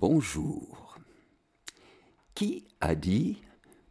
Bonjour. 0.00 0.96
Qui 2.34 2.64
a 2.80 2.94
dit 2.94 3.36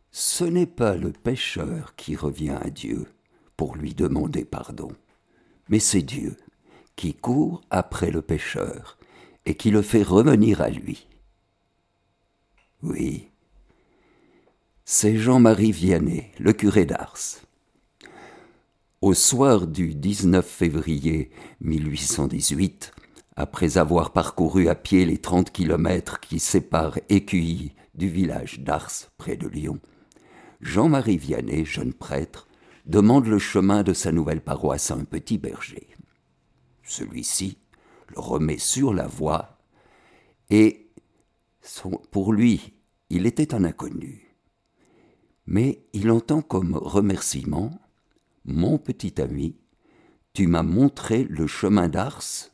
Ce 0.10 0.44
n'est 0.44 0.66
pas 0.66 0.96
le 0.96 1.12
pécheur 1.12 1.96
qui 1.98 2.16
revient 2.16 2.58
à 2.60 2.72
Dieu 2.72 3.06
pour 3.56 3.76
lui 3.76 3.94
demander 3.94 4.44
pardon, 4.44 4.92
mais 5.68 5.78
c'est 5.78 6.02
Dieu 6.02 6.36
qui 6.96 7.14
court 7.14 7.62
après 7.70 8.10
le 8.10 8.24
pécheur 8.24 8.98
et 9.46 9.54
qui 9.54 9.70
le 9.70 9.84
fait 9.84 10.02
revenir 10.02 10.62
à 10.62 10.72
lui. 10.72 11.08
Oui, 12.82 13.28
c'est 14.86 15.16
Jean-Marie 15.16 15.72
Vianney, 15.72 16.32
le 16.40 16.54
curé 16.54 16.88
d'Ars. 16.88 17.20
Au 19.02 19.14
soir 19.14 19.68
du 19.68 19.94
19 19.94 20.44
février 20.44 21.30
1818, 21.62 22.94
après 23.40 23.78
avoir 23.78 24.12
parcouru 24.12 24.68
à 24.68 24.76
pied 24.76 25.06
les 25.06 25.18
trente 25.18 25.50
kilomètres 25.52 26.20
qui 26.20 26.40
séparent 26.40 27.00
Écueilly 27.08 27.72
du 27.96 28.10
village 28.10 28.60
d'Ars, 28.60 28.92
près 29.18 29.38
de 29.38 29.48
Lyon, 29.48 29.80
Jean-Marie 30.60 31.16
Vianney, 31.16 31.64
jeune 31.64 31.94
prêtre, 31.94 32.50
demande 32.86 33.28
le 33.28 33.40
chemin 33.40 33.82
de 33.82 33.94
sa 33.94 34.12
nouvelle 34.12 34.42
paroisse 34.42 34.92
à 34.92 34.96
un 34.96 35.06
petit 35.06 35.38
berger. 35.38 35.88
Celui-ci 36.84 37.58
le 38.10 38.20
remet 38.20 38.58
sur 38.58 38.94
la 38.94 39.08
voie 39.08 39.58
et 40.50 40.92
pour 42.12 42.34
lui, 42.34 42.74
il 43.10 43.26
était 43.26 43.56
un 43.56 43.64
inconnu. 43.64 44.36
Mais 45.46 45.86
il 45.94 46.12
entend 46.12 46.42
comme 46.42 46.76
remerciement 46.76 47.72
Mon 48.44 48.78
petit 48.78 49.22
ami, 49.22 49.56
tu 50.34 50.46
m'as 50.48 50.64
montré 50.64 51.24
le 51.24 51.48
chemin 51.48 51.88
d'Ars 51.88 52.50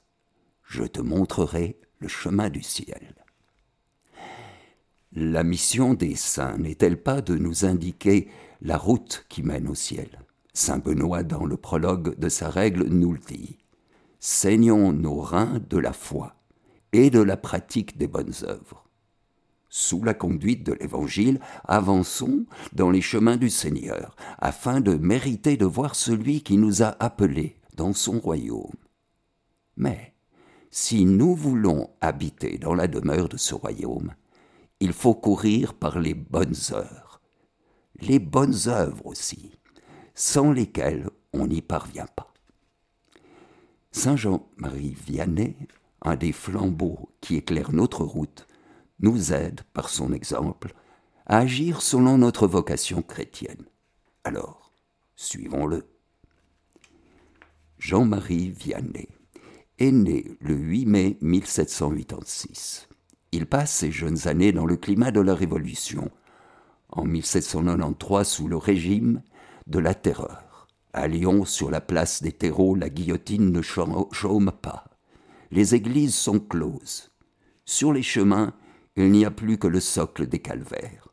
je 0.65 0.83
te 0.83 1.01
montrerai 1.01 1.79
le 1.99 2.07
chemin 2.07 2.49
du 2.49 2.61
ciel. 2.61 3.15
La 5.13 5.43
mission 5.43 5.93
des 5.93 6.15
saints 6.15 6.57
n'est-elle 6.57 7.01
pas 7.01 7.21
de 7.21 7.35
nous 7.35 7.65
indiquer 7.65 8.27
la 8.62 8.77
route 8.77 9.25
qui 9.29 9.43
mène 9.43 9.67
au 9.67 9.75
ciel? 9.75 10.20
Saint 10.53 10.79
Benoît, 10.79 11.23
dans 11.23 11.45
le 11.45 11.57
prologue 11.57 12.17
de 12.17 12.29
sa 12.29 12.49
règle, 12.49 12.85
nous 12.85 13.13
le 13.13 13.20
dit. 13.20 13.57
Saignons 14.20 14.91
nos 14.91 15.20
reins 15.20 15.62
de 15.70 15.77
la 15.77 15.93
foi 15.93 16.35
et 16.93 17.09
de 17.09 17.20
la 17.20 17.37
pratique 17.37 17.97
des 17.97 18.07
bonnes 18.07 18.34
œuvres. 18.43 18.85
Sous 19.70 20.03
la 20.03 20.13
conduite 20.13 20.65
de 20.65 20.73
l'Évangile, 20.73 21.40
avançons 21.65 22.45
dans 22.73 22.90
les 22.90 23.01
chemins 23.01 23.37
du 23.37 23.49
Seigneur, 23.49 24.15
afin 24.40 24.79
de 24.79 24.95
mériter 24.95 25.57
de 25.57 25.65
voir 25.65 25.95
celui 25.95 26.41
qui 26.41 26.57
nous 26.57 26.81
a 26.81 26.95
appelés 27.01 27.57
dans 27.75 27.93
son 27.93 28.20
royaume. 28.20 28.71
Mais 29.75 30.15
si 30.77 31.05
nous 31.05 31.35
voulons 31.35 31.90
habiter 32.01 32.57
dans 32.57 32.73
la 32.73 32.90
demeure 32.90 33.29
de 33.29 33.37
ce 33.37 33.55
royaume, 33.55 34.13
il 34.81 34.91
faut 34.91 35.15
courir 35.15 35.73
par 35.73 35.99
les 35.99 36.13
bonnes 36.13 36.57
heures, 36.73 37.21
les 38.01 38.20
bonnes 38.20 38.68
œuvres 38.68 39.05
aussi, 39.05 39.53
sans 40.15 40.51
lesquelles 40.51 41.09
on 41.31 41.48
n'y 41.48 41.62
parvient 41.62 42.09
pas. 42.18 42.34
Saint 43.93 44.18
Jean-Marie 44.18 44.98
Vianney, 45.07 45.55
un 46.01 46.18
des 46.18 46.34
flambeaux 46.34 47.07
qui 47.21 47.37
éclairent 47.37 47.71
notre 47.71 48.03
route, 48.03 48.46
nous 48.99 49.31
aide, 49.31 49.62
par 49.71 49.87
son 49.87 50.12
exemple, 50.12 50.73
à 51.26 51.37
agir 51.37 51.81
selon 51.81 52.18
notre 52.18 52.48
vocation 52.48 53.01
chrétienne. 53.01 53.63
Alors, 54.26 54.73
suivons-le. 55.15 55.87
Jean-Marie 57.79 58.49
Vianney 58.49 59.07
est 59.79 59.91
né 59.91 60.37
le 60.40 60.55
8 60.55 60.85
mai 60.85 61.18
1786. 61.21 62.87
Il 63.31 63.45
passe 63.45 63.73
ses 63.73 63.91
jeunes 63.91 64.28
années 64.28 64.51
dans 64.51 64.66
le 64.66 64.78
climat 64.78 65.12
de 65.12 65.19
la 65.19 65.35
Révolution, 65.35 66.09
en 66.90 67.03
1793 67.03 68.28
sous 68.28 68.47
le 68.47 68.57
régime 68.57 69.22
de 69.68 69.79
la 69.79 69.94
terreur. 69.94 70.68
À 70.94 71.07
Lyon, 71.07 71.44
sur 71.44 71.69
la 71.69 71.81
place 71.81 72.24
des 72.24 72.31
terreaux, 72.31 72.75
la 72.75 72.90
guillotine 72.90 73.52
ne 73.52 73.62
chôme 73.62 74.52
pas. 74.62 74.86
Les 75.52 75.75
églises 75.75 76.16
sont 76.16 76.40
closes. 76.40 77.12
Sur 77.66 77.92
les 77.92 78.03
chemins, 78.03 78.53
il 78.96 79.12
n'y 79.12 79.25
a 79.25 79.31
plus 79.31 79.57
que 79.57 79.68
le 79.68 79.81
socle 79.81 80.28
des 80.28 80.40
calvaires. 80.40 81.09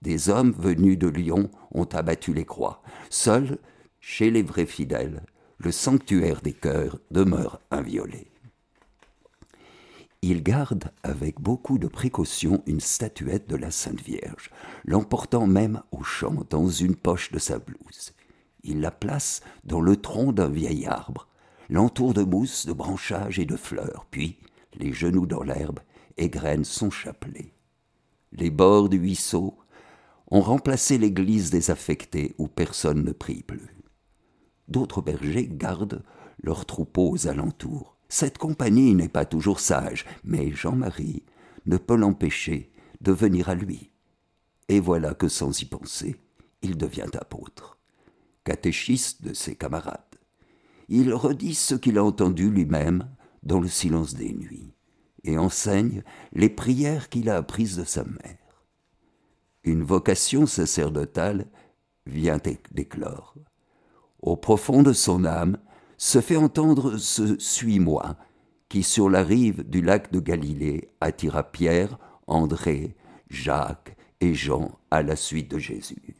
Des 0.00 0.30
hommes 0.30 0.54
venus 0.58 0.98
de 0.98 1.08
Lyon 1.08 1.50
ont 1.72 1.84
abattu 1.84 2.32
les 2.32 2.46
croix. 2.46 2.82
Seuls, 3.10 3.58
chez 4.00 4.30
les 4.30 4.42
vrais 4.42 4.66
fidèles, 4.66 5.24
le 5.64 5.70
sanctuaire 5.70 6.40
des 6.40 6.52
cœurs 6.52 6.98
demeure 7.12 7.60
inviolé. 7.70 8.26
Il 10.20 10.42
garde 10.42 10.90
avec 11.04 11.40
beaucoup 11.40 11.78
de 11.78 11.86
précaution 11.86 12.62
une 12.66 12.80
statuette 12.80 13.48
de 13.48 13.54
la 13.54 13.70
Sainte 13.70 14.00
Vierge, 14.00 14.50
l'emportant 14.84 15.46
même 15.46 15.82
au 15.92 16.02
champ 16.02 16.44
dans 16.50 16.68
une 16.68 16.96
poche 16.96 17.30
de 17.30 17.38
sa 17.38 17.60
blouse. 17.60 18.12
Il 18.64 18.80
la 18.80 18.90
place 18.90 19.40
dans 19.64 19.80
le 19.80 19.96
tronc 19.96 20.32
d'un 20.32 20.48
vieil 20.48 20.86
arbre, 20.86 21.28
l'entoure 21.70 22.14
de 22.14 22.24
mousse, 22.24 22.66
de 22.66 22.72
branchages 22.72 23.38
et 23.38 23.46
de 23.46 23.56
fleurs, 23.56 24.06
puis, 24.10 24.38
les 24.74 24.92
genoux 24.92 25.26
dans 25.26 25.42
l'herbe, 25.42 25.80
égrène 26.16 26.64
son 26.64 26.90
chapelet. 26.90 27.52
Les 28.32 28.50
bords 28.50 28.88
du 28.88 28.98
ruisseau 28.98 29.56
ont 30.30 30.40
remplacé 30.40 30.98
l'église 30.98 31.50
désaffectée 31.50 32.34
où 32.38 32.48
personne 32.48 33.04
ne 33.04 33.12
prie 33.12 33.42
plus 33.42 33.71
d'autres 34.68 35.02
bergers 35.02 35.48
gardent 35.48 36.02
leurs 36.42 36.66
troupeaux 36.66 37.10
aux 37.10 37.28
alentours. 37.28 37.96
Cette 38.08 38.38
compagnie 38.38 38.94
n'est 38.94 39.08
pas 39.08 39.24
toujours 39.24 39.60
sage, 39.60 40.04
mais 40.24 40.52
Jean-Marie 40.52 41.22
ne 41.66 41.76
peut 41.76 41.96
l'empêcher 41.96 42.70
de 43.00 43.12
venir 43.12 43.48
à 43.48 43.54
lui. 43.54 43.90
Et 44.68 44.80
voilà 44.80 45.14
que 45.14 45.28
sans 45.28 45.60
y 45.60 45.64
penser, 45.64 46.16
il 46.62 46.76
devient 46.76 47.10
apôtre, 47.14 47.78
catéchiste 48.44 49.22
de 49.22 49.32
ses 49.32 49.54
camarades. 49.54 50.00
Il 50.88 51.14
redit 51.14 51.54
ce 51.54 51.74
qu'il 51.74 51.98
a 51.98 52.04
entendu 52.04 52.50
lui-même 52.50 53.08
dans 53.42 53.60
le 53.60 53.68
silence 53.68 54.14
des 54.14 54.32
nuits, 54.32 54.74
et 55.24 55.38
enseigne 55.38 56.02
les 56.32 56.50
prières 56.50 57.08
qu'il 57.08 57.28
a 57.30 57.36
apprises 57.36 57.76
de 57.76 57.84
sa 57.84 58.04
mère. 58.04 58.66
Une 59.64 59.82
vocation 59.82 60.46
sacerdotale 60.46 61.46
vient 62.06 62.40
d'éclore 62.72 63.36
au 64.22 64.36
profond 64.36 64.82
de 64.82 64.92
son 64.92 65.24
âme, 65.24 65.58
se 65.98 66.20
fait 66.20 66.36
entendre 66.36 66.96
ce 66.96 67.38
Suis-moi, 67.38 68.16
qui 68.68 68.82
sur 68.82 69.10
la 69.10 69.22
rive 69.22 69.68
du 69.68 69.82
lac 69.82 70.10
de 70.12 70.20
Galilée 70.20 70.88
attira 71.00 71.42
Pierre, 71.42 71.98
André, 72.26 72.96
Jacques 73.28 73.96
et 74.20 74.34
Jean 74.34 74.70
à 74.90 75.02
la 75.02 75.16
suite 75.16 75.50
de 75.50 75.58
Jésus. 75.58 76.16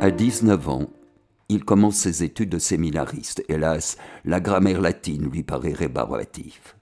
À 0.00 0.10
19 0.10 0.68
ans, 0.68 0.90
il 1.52 1.64
commence 1.64 1.96
ses 1.96 2.24
études 2.24 2.48
de 2.48 2.58
séminariste. 2.58 3.44
Hélas, 3.48 3.98
la 4.24 4.40
grammaire 4.40 4.80
latine 4.80 5.28
lui 5.28 5.42
paraît 5.42 5.72
rébarbative. 5.72 6.74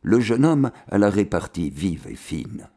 Le 0.00 0.18
jeune 0.18 0.46
homme 0.46 0.70
a 0.90 0.96
la 0.98 1.10
répartie 1.10 1.70
vive 1.70 2.06
et 2.08 2.14
fine. 2.14 2.68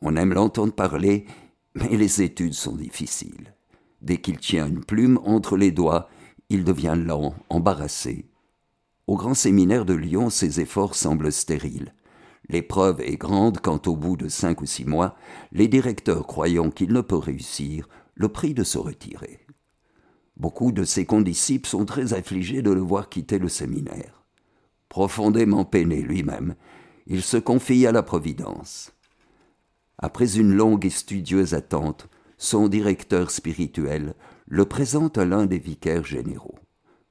On 0.00 0.16
aime 0.16 0.32
l'entendre 0.32 0.72
parler, 0.72 1.26
mais 1.74 1.96
les 1.96 2.22
études 2.22 2.54
sont 2.54 2.76
difficiles. 2.76 3.54
Dès 4.00 4.16
qu'il 4.16 4.38
tient 4.38 4.66
une 4.66 4.84
plume 4.84 5.18
entre 5.24 5.56
les 5.56 5.72
doigts, 5.72 6.08
il 6.48 6.64
devient 6.64 6.96
lent, 6.96 7.34
embarrassé. 7.50 8.24
Au 9.06 9.16
grand 9.16 9.34
séminaire 9.34 9.84
de 9.84 9.94
Lyon, 9.94 10.30
ses 10.30 10.60
efforts 10.60 10.94
semblent 10.94 11.32
stériles. 11.32 11.94
L'épreuve 12.48 13.02
est 13.02 13.16
grande 13.16 13.58
quand 13.60 13.88
au 13.88 13.96
bout 13.96 14.16
de 14.16 14.28
cinq 14.28 14.62
ou 14.62 14.66
six 14.66 14.86
mois, 14.86 15.16
les 15.52 15.68
directeurs 15.68 16.26
croyant 16.26 16.70
qu'il 16.70 16.94
ne 16.94 17.02
peut 17.02 17.16
réussir, 17.16 17.88
le 18.14 18.28
prient 18.28 18.54
de 18.54 18.64
se 18.64 18.78
retirer. 18.78 19.40
Beaucoup 20.38 20.70
de 20.70 20.84
ses 20.84 21.04
condisciples 21.04 21.68
sont 21.68 21.84
très 21.84 22.14
affligés 22.14 22.62
de 22.62 22.70
le 22.70 22.80
voir 22.80 23.08
quitter 23.08 23.38
le 23.38 23.48
séminaire. 23.48 24.22
Profondément 24.88 25.64
peiné 25.64 26.00
lui-même, 26.00 26.54
il 27.06 27.22
se 27.22 27.36
confie 27.36 27.86
à 27.86 27.92
la 27.92 28.02
Providence. 28.02 28.92
Après 29.98 30.38
une 30.38 30.54
longue 30.54 30.86
et 30.86 30.90
studieuse 30.90 31.54
attente, 31.54 32.08
son 32.36 32.68
directeur 32.68 33.32
spirituel 33.32 34.14
le 34.46 34.64
présente 34.64 35.18
à 35.18 35.24
l'un 35.24 35.46
des 35.46 35.58
vicaires 35.58 36.04
généraux, 36.04 36.58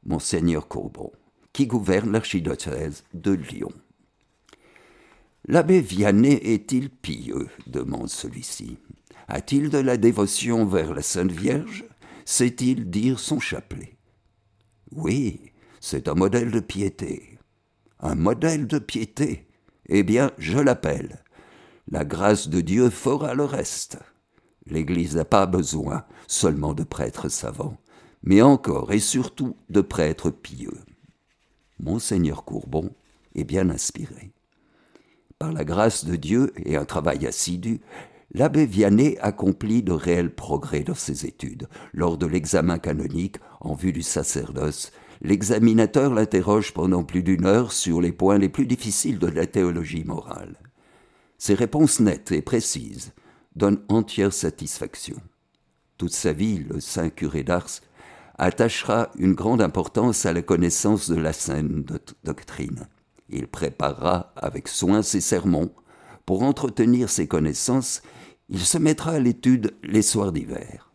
Monseigneur 0.06 0.69
Courbon, 0.69 1.12
qui 1.51 1.68
gouverne 1.68 2.12
l'archidiocèse 2.13 3.03
de 3.13 3.31
Lyon. 3.31 3.73
L'abbé 5.45 5.81
Vianney 5.81 6.35
est-il 6.35 6.89
pieux? 6.89 7.47
demande 7.68 8.09
celui-ci. 8.09 8.77
A-t-il 9.27 9.69
de 9.69 9.77
la 9.77 9.97
dévotion 9.97 10.65
vers 10.65 10.94
la 10.94 11.01
Sainte 11.01 11.31
Vierge? 11.31 11.87
Sait-il 12.27 12.89
dire 12.89 13.21
son 13.21 13.39
chapelet 13.39 13.97
Oui, 14.91 15.53
c'est 15.79 16.09
un 16.09 16.13
modèle 16.13 16.51
de 16.51 16.59
piété. 16.59 17.39
Un 18.01 18.15
modèle 18.15 18.68
de 18.68 18.79
piété 18.79 19.47
Eh 19.88 20.03
bien, 20.03 20.31
je 20.38 20.59
l'appelle. 20.59 21.24
La 21.89 22.03
grâce 22.03 22.50
de 22.50 22.59
Dieu 22.59 22.89
fera 22.89 23.33
le 23.33 23.45
reste. 23.45 23.97
L'Église 24.65 25.15
n'a 25.15 25.24
pas 25.24 25.45
besoin 25.45 26.03
seulement 26.27 26.74
de 26.74 26.83
prêtres 26.83 27.29
savants, 27.29 27.77
mais 28.24 28.41
encore 28.41 28.91
et 28.91 29.00
surtout 29.00 29.56
de 29.69 29.80
prêtres 29.80 30.30
pieux. 30.30 30.77
Monseigneur 31.80 32.44
Courbon 32.44 32.94
est 33.35 33.45
bien 33.45 33.69
inspiré. 33.69 34.33
Par 35.39 35.53
la 35.53 35.63
grâce 35.63 36.03
de 36.03 36.18
Dieu 36.18 36.51
et 36.57 36.75
un 36.75 36.83
travail 36.83 37.25
assidu, 37.25 37.80
l'abbé 38.33 38.65
Vianney 38.65 39.18
accomplit 39.19 39.83
de 39.83 39.91
réels 39.91 40.33
progrès 40.33 40.81
dans 40.81 40.95
ses 40.95 41.25
études. 41.25 41.68
Lors 41.94 42.18
de 42.18 42.25
l'examen 42.25 42.79
canonique 42.79 43.38
en 43.62 43.74
vue 43.74 43.94
du 43.94 44.03
sacerdoce, 44.03 44.91
l'examinateur 45.21 46.13
l'interroge 46.13 46.74
pendant 46.74 47.03
plus 47.03 47.24
d'une 47.24 47.45
heure 47.45 47.71
sur 47.71 48.01
les 48.01 48.12
points 48.12 48.38
les 48.38 48.50
plus 48.50 48.65
difficiles 48.65 49.19
de 49.19 49.27
la 49.27 49.47
théologie 49.47 50.03
morale. 50.03 50.57
Ses 51.38 51.53
réponses 51.53 52.00
nettes 52.00 52.31
et 52.31 52.41
précises 52.41 53.13
donnent 53.56 53.83
entière 53.89 54.33
satisfaction. 54.33 55.18
Toute 55.97 56.13
sa 56.13 56.33
vie, 56.33 56.59
le 56.59 56.80
saint 56.80 57.09
curé 57.09 57.44
d'Ars 57.44 57.81
attachera 58.38 59.12
une 59.18 59.33
grande 59.33 59.62
importance 59.62 60.25
à 60.25 60.33
la 60.33 60.44
connaissance 60.44 61.09
de 61.09 61.15
la 61.15 61.33
saine 61.33 61.83
doctrine. 62.23 62.88
Il 63.30 63.47
préparera 63.47 64.31
avec 64.35 64.68
soin 64.68 65.01
ses 65.01 65.21
sermons. 65.21 65.71
Pour 66.27 66.44
entretenir 66.44 67.09
ses 67.09 67.25
connaissances, 67.25 68.01
il 68.50 68.59
se 68.59 68.77
mettra 68.77 69.12
à 69.12 69.19
l'étude 69.19 69.74
les 69.81 70.01
soirs 70.01 70.33
d'hiver. 70.33 70.91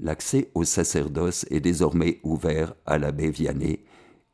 L'accès 0.00 0.50
au 0.54 0.64
sacerdoce 0.64 1.44
est 1.50 1.60
désormais 1.60 2.20
ouvert 2.22 2.74
à 2.86 2.96
l'abbé 2.96 3.30
Vianney, 3.30 3.84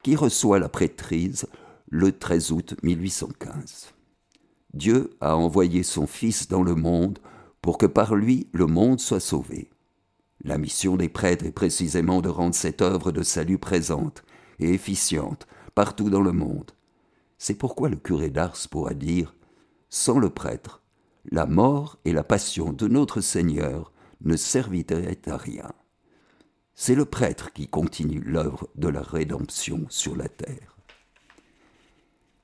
qui 0.05 0.14
reçoit 0.14 0.61
la 0.61 0.69
prêtrise 0.69 1.49
le 1.90 2.17
13 2.17 2.52
août 2.52 2.76
1815. 2.84 3.93
Dieu 4.73 5.11
a 5.20 5.37
envoyé 5.37 5.82
son 5.82 6.06
Fils 6.06 6.46
dans 6.46 6.62
le 6.62 6.76
monde 6.76 7.19
pour 7.61 7.76
que 7.76 7.87
par 7.87 8.14
lui 8.14 8.46
le 8.52 8.67
monde 8.67 9.00
soit 9.00 9.19
sauvé. 9.19 9.69
La 10.44 10.58
mission 10.58 10.96
des 10.96 11.08
prêtres 11.08 11.44
est 11.44 11.50
précisément 11.50 12.20
de 12.20 12.28
rendre 12.28 12.55
cette 12.55 12.82
œuvre 12.82 13.11
de 13.11 13.25
salut 13.25 13.58
présente 13.58 14.23
et 14.61 14.73
efficiente 14.73 15.49
partout 15.75 16.08
dans 16.08 16.23
le 16.23 16.32
monde. 16.32 16.70
C'est 17.37 17.55
pourquoi 17.55 17.88
le 17.88 17.96
curé 17.96 18.31
d'Ars 18.31 18.56
pourra 18.70 18.94
dire 18.94 19.35
Sans 19.94 20.19
le 20.19 20.31
prêtre, 20.31 20.81
la 21.31 21.44
mort 21.44 21.99
et 22.06 22.15
la 22.15 22.25
passion 22.25 22.73
de 22.73 22.89
notre 22.89 23.21
Seigneur 23.21 23.93
ne 24.23 24.37
serviraient 24.37 25.21
à 25.27 25.37
rien. 25.37 25.71
C'est 26.73 26.94
le 26.94 27.05
prêtre 27.05 27.53
qui 27.53 27.69
continue 27.69 28.23
l'œuvre 28.23 28.71
de 28.75 28.89
la 28.89 29.03
rédemption 29.03 29.85
sur 29.91 30.17
la 30.17 30.31
terre. 30.31 30.79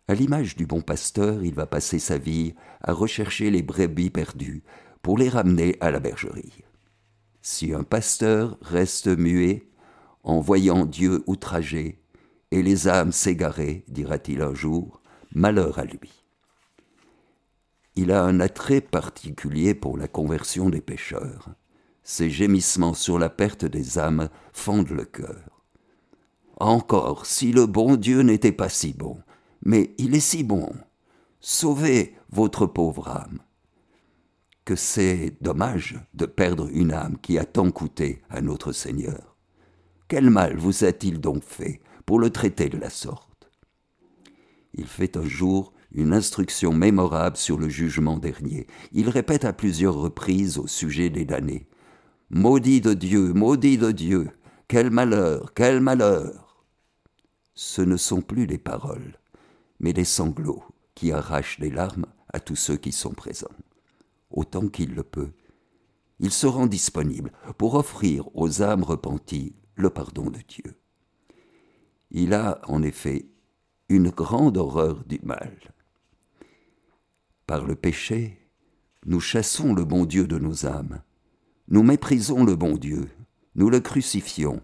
À 0.09 0.15
l'image 0.15 0.57
du 0.57 0.67
bon 0.67 0.83
pasteur, 0.83 1.43
il 1.43 1.55
va 1.55 1.65
passer 1.65 1.99
sa 1.99 2.19
vie 2.19 2.55
à 2.83 2.93
rechercher 2.93 3.51
les 3.51 3.63
brebis 3.63 4.11
perdues 4.11 4.63
pour 5.01 5.17
les 5.17 5.31
ramener 5.31 5.79
à 5.81 5.91
la 5.91 6.01
bergerie. 6.01 6.65
Si 7.41 7.73
un 7.73 7.83
pasteur 7.83 8.59
reste 8.61 9.07
muet 9.07 9.71
en 10.23 10.43
voyant 10.43 10.85
Dieu 10.85 11.25
outragé 11.27 12.05
et 12.51 12.63
les 12.63 12.89
âmes 12.89 13.13
s'égarer, 13.13 13.87
dira-t-il 13.89 14.43
un 14.43 14.53
jour, 14.53 15.01
malheur 15.33 15.79
à 15.79 15.87
lui. 15.87 16.18
Il 18.01 18.13
a 18.13 18.23
un 18.23 18.39
attrait 18.39 18.81
particulier 18.81 19.75
pour 19.75 19.99
la 19.99 20.07
conversion 20.07 20.71
des 20.71 20.81
pécheurs. 20.81 21.49
Ses 22.05 22.31
gémissements 22.31 22.95
sur 22.95 23.19
la 23.19 23.29
perte 23.29 23.65
des 23.65 23.99
âmes 23.99 24.29
fendent 24.53 24.91
le 24.91 25.05
cœur. 25.05 25.65
Encore, 26.59 27.27
si 27.27 27.51
le 27.51 27.67
bon 27.67 27.97
Dieu 27.97 28.21
n'était 28.21 28.53
pas 28.53 28.69
si 28.69 28.93
bon, 28.93 29.19
mais 29.63 29.97
il 29.99 30.15
est 30.15 30.21
si 30.21 30.45
bon. 30.45 30.73
Sauvez 31.41 32.15
votre 32.31 32.67
pauvre 32.67 33.09
âme 33.09 33.41
que 34.65 34.77
c'est 34.77 35.37
dommage 35.41 35.99
de 36.15 36.27
perdre 36.27 36.69
une 36.71 36.93
âme 36.93 37.19
qui 37.21 37.37
a 37.37 37.45
tant 37.45 37.73
coûté 37.73 38.23
à 38.31 38.41
notre 38.41 38.71
Seigneur. 38.71 39.37
Quel 40.07 40.31
mal 40.31 40.57
vous 40.57 40.85
a-t-il 40.85 41.21
donc 41.21 41.43
fait 41.43 41.81
pour 42.07 42.21
le 42.21 42.31
traiter 42.31 42.69
de 42.69 42.79
la 42.79 42.91
sorte? 42.91 43.51
Il 44.75 44.87
fait 44.87 45.17
un 45.17 45.25
jour 45.25 45.73
une 45.99 46.13
instruction 46.13 46.73
mémorable 46.73 47.37
sur 47.37 47.59
le 47.59 47.69
jugement 47.69 48.19
dernier. 48.19 48.67
Il 48.93 49.09
répète 49.09 49.45
à 49.45 49.53
plusieurs 49.53 49.95
reprises 49.95 50.59
au 50.59 50.67
sujet 50.67 51.11
des 51.11 51.25
damnés. 51.25 51.67
Maudit 52.31 52.81
de 52.81 52.95
Dieu, 52.95 53.33
maudit 53.33 53.79
de 53.79 53.91
Dieu, 53.91 54.31
quel 54.69 54.91
malheur, 54.91 55.53
quel 55.55 55.81
malheur. 55.81 56.65
Ce 57.55 57.83
ne 57.83 57.97
sont 57.97 58.21
plus 58.21 58.47
les 58.47 58.59
paroles, 58.59 59.19
mais 59.81 59.93
les 59.93 60.05
sanglots 60.05 60.63
qui 60.95 61.11
arrachent 61.11 61.59
des 61.59 61.71
larmes 61.71 62.07
à 62.33 62.39
tous 62.39 62.57
ceux 62.57 62.77
qui 62.77 62.93
sont 62.93 63.13
présents 63.13 63.49
autant 64.31 64.69
qu'il 64.69 64.95
le 64.95 65.03
peut, 65.03 65.33
il 66.21 66.31
se 66.31 66.47
rend 66.47 66.67
disponible 66.67 67.33
pour 67.57 67.75
offrir 67.75 68.29
aux 68.35 68.63
âmes 68.63 68.83
repenties 68.83 69.55
le 69.77 69.91
pardon 69.91 70.31
de 70.31 70.41
Dieu. 70.47 70.81
Il 72.11 72.35
a, 72.35 72.61
en 72.67 72.83
effet, 72.83 73.29
une 73.89 74.11
grande 74.11 74.57
horreur 74.57 75.05
du 75.05 75.21
mal. 75.23 75.57
Par 77.49 77.65
le 77.65 77.77
péché, 77.77 78.39
nous 79.07 79.21
chassons 79.21 79.73
le 79.73 79.87
bon 79.87 80.05
Dieu 80.05 80.27
de 80.27 80.39
nos 80.39 80.67
âmes, 80.67 81.01
nous 81.69 81.83
méprisons 81.83 82.45
le 82.45 82.57
bon 82.57 82.77
Dieu, 82.77 83.09
nous 83.55 83.71
le 83.71 83.81
crucifions, 83.81 84.61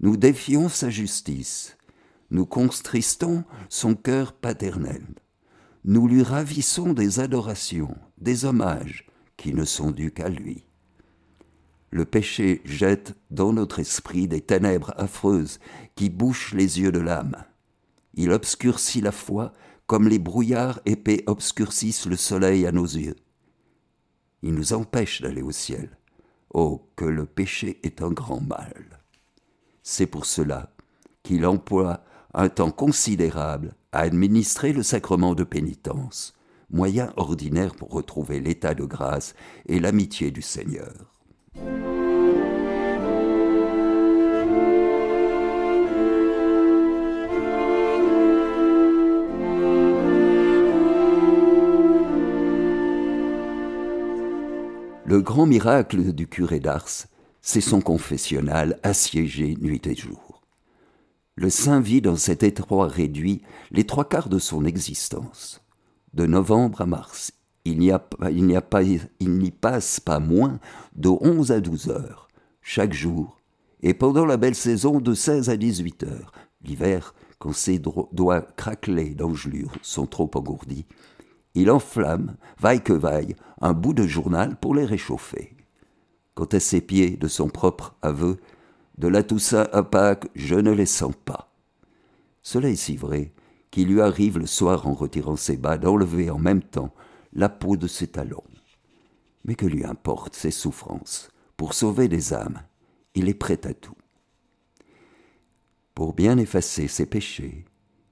nous 0.00 0.16
défions 0.16 0.70
sa 0.70 0.88
justice, 0.88 1.76
nous 2.30 2.46
contristons 2.46 3.44
son 3.68 3.94
cœur 3.94 4.32
paternel, 4.32 5.04
nous 5.84 6.08
lui 6.08 6.22
ravissons 6.22 6.94
des 6.94 7.20
adorations, 7.20 7.98
des 8.16 8.46
hommages 8.46 9.06
qui 9.36 9.52
ne 9.52 9.66
sont 9.66 9.90
dus 9.90 10.10
qu'à 10.10 10.30
lui. 10.30 10.64
Le 11.90 12.06
péché 12.06 12.62
jette 12.64 13.14
dans 13.30 13.52
notre 13.52 13.78
esprit 13.78 14.26
des 14.26 14.40
ténèbres 14.40 14.94
affreuses 14.96 15.60
qui 15.96 16.08
bouchent 16.08 16.54
les 16.54 16.80
yeux 16.80 16.92
de 16.92 17.00
l'âme. 17.00 17.44
Il 18.14 18.32
obscurcit 18.32 19.02
la 19.02 19.12
foi 19.12 19.52
comme 19.92 20.08
les 20.08 20.18
brouillards 20.18 20.80
épais 20.86 21.22
obscurcissent 21.26 22.06
le 22.06 22.16
soleil 22.16 22.66
à 22.66 22.72
nos 22.72 22.86
yeux. 22.86 23.16
Il 24.42 24.54
nous 24.54 24.72
empêche 24.72 25.20
d'aller 25.20 25.42
au 25.42 25.50
ciel. 25.50 25.98
Oh, 26.54 26.88
que 26.96 27.04
le 27.04 27.26
péché 27.26 27.78
est 27.82 28.00
un 28.00 28.08
grand 28.08 28.40
mal. 28.40 29.02
C'est 29.82 30.06
pour 30.06 30.24
cela 30.24 30.72
qu'il 31.22 31.44
emploie 31.44 32.04
un 32.32 32.48
temps 32.48 32.70
considérable 32.70 33.74
à 33.92 33.98
administrer 33.98 34.72
le 34.72 34.82
sacrement 34.82 35.34
de 35.34 35.44
pénitence, 35.44 36.32
moyen 36.70 37.12
ordinaire 37.18 37.74
pour 37.74 37.90
retrouver 37.90 38.40
l'état 38.40 38.72
de 38.72 38.84
grâce 38.84 39.34
et 39.66 39.78
l'amitié 39.78 40.30
du 40.30 40.40
Seigneur. 40.40 41.12
Le 55.12 55.20
grand 55.20 55.44
miracle 55.44 56.14
du 56.14 56.26
curé 56.26 56.58
d'Ars, 56.58 57.06
c'est 57.42 57.60
son 57.60 57.82
confessionnal 57.82 58.80
assiégé 58.82 59.58
nuit 59.60 59.82
et 59.84 59.94
jour. 59.94 60.40
Le 61.34 61.50
saint 61.50 61.82
vit 61.82 62.00
dans 62.00 62.16
cet 62.16 62.42
étroit 62.42 62.86
réduit 62.86 63.42
les 63.72 63.84
trois 63.84 64.08
quarts 64.08 64.30
de 64.30 64.38
son 64.38 64.64
existence 64.64 65.60
de 66.14 66.24
novembre 66.24 66.80
à 66.80 66.86
mars. 66.86 67.32
Il 67.66 67.78
n'y, 67.78 69.50
passe 69.50 70.00
pas 70.00 70.18
moins 70.18 70.58
de 70.96 71.10
11 71.10 71.52
à 71.52 71.60
12 71.60 71.90
heures 71.90 72.28
chaque 72.62 72.94
jour, 72.94 73.38
et 73.82 73.92
pendant 73.92 74.24
la 74.24 74.38
belle 74.38 74.54
saison 74.54 74.98
de 74.98 75.12
16 75.12 75.50
à 75.50 75.58
18 75.58 76.04
heures. 76.04 76.32
L'hiver, 76.64 77.14
quand 77.38 77.52
ses 77.52 77.78
doigts 77.78 78.46
craquelés 78.56 79.14
d'engelure 79.14 79.72
sont 79.82 80.06
trop 80.06 80.30
engourdis, 80.34 80.86
il 81.54 81.70
enflamme, 81.70 82.36
vaille 82.58 82.82
que 82.82 82.92
vaille, 82.92 83.36
un 83.60 83.72
bout 83.72 83.94
de 83.94 84.06
journal 84.06 84.56
pour 84.56 84.74
les 84.74 84.84
réchauffer. 84.84 85.56
Quant 86.34 86.46
à 86.46 86.60
ses 86.60 86.80
pieds, 86.80 87.16
de 87.16 87.28
son 87.28 87.48
propre 87.48 87.94
aveu, 88.02 88.38
de 88.98 89.08
la 89.08 89.22
Toussaint 89.22 89.68
à 89.72 89.82
Pâques, 89.82 90.28
je 90.34 90.54
ne 90.54 90.70
les 90.70 90.86
sens 90.86 91.14
pas. 91.24 91.52
Cela 92.42 92.70
est 92.70 92.76
si 92.76 92.96
vrai 92.96 93.32
qui 93.70 93.86
lui 93.86 94.00
arrive 94.00 94.38
le 94.38 94.46
soir 94.46 94.86
en 94.86 94.92
retirant 94.92 95.36
ses 95.36 95.56
bas 95.56 95.78
d'enlever 95.78 96.30
en 96.30 96.38
même 96.38 96.62
temps 96.62 96.94
la 97.32 97.48
peau 97.48 97.76
de 97.76 97.88
ses 97.88 98.06
talons. 98.06 98.44
Mais 99.44 99.54
que 99.54 99.66
lui 99.66 99.84
importe 99.84 100.36
ses 100.36 100.50
souffrances 100.50 101.30
Pour 101.56 101.74
sauver 101.74 102.06
des 102.06 102.34
âmes, 102.34 102.62
il 103.14 103.28
est 103.28 103.34
prêt 103.34 103.66
à 103.66 103.72
tout. 103.72 103.96
Pour 105.94 106.14
bien 106.14 106.36
effacer 106.38 106.86
ses 106.86 107.06
péchés, 107.06 107.64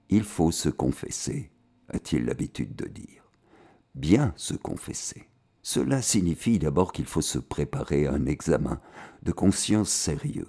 il 0.08 0.24
faut 0.24 0.50
se 0.50 0.70
confesser, 0.70 1.50
a-t-il 1.88 2.24
l'habitude 2.24 2.74
de 2.74 2.86
dire. 2.86 3.19
Bien 3.94 4.32
se 4.36 4.54
confesser. 4.54 5.28
Cela 5.62 6.00
signifie 6.02 6.58
d'abord 6.58 6.92
qu'il 6.92 7.06
faut 7.06 7.20
se 7.20 7.38
préparer 7.38 8.06
à 8.06 8.12
un 8.12 8.26
examen 8.26 8.80
de 9.22 9.32
conscience 9.32 9.90
sérieux. 9.90 10.48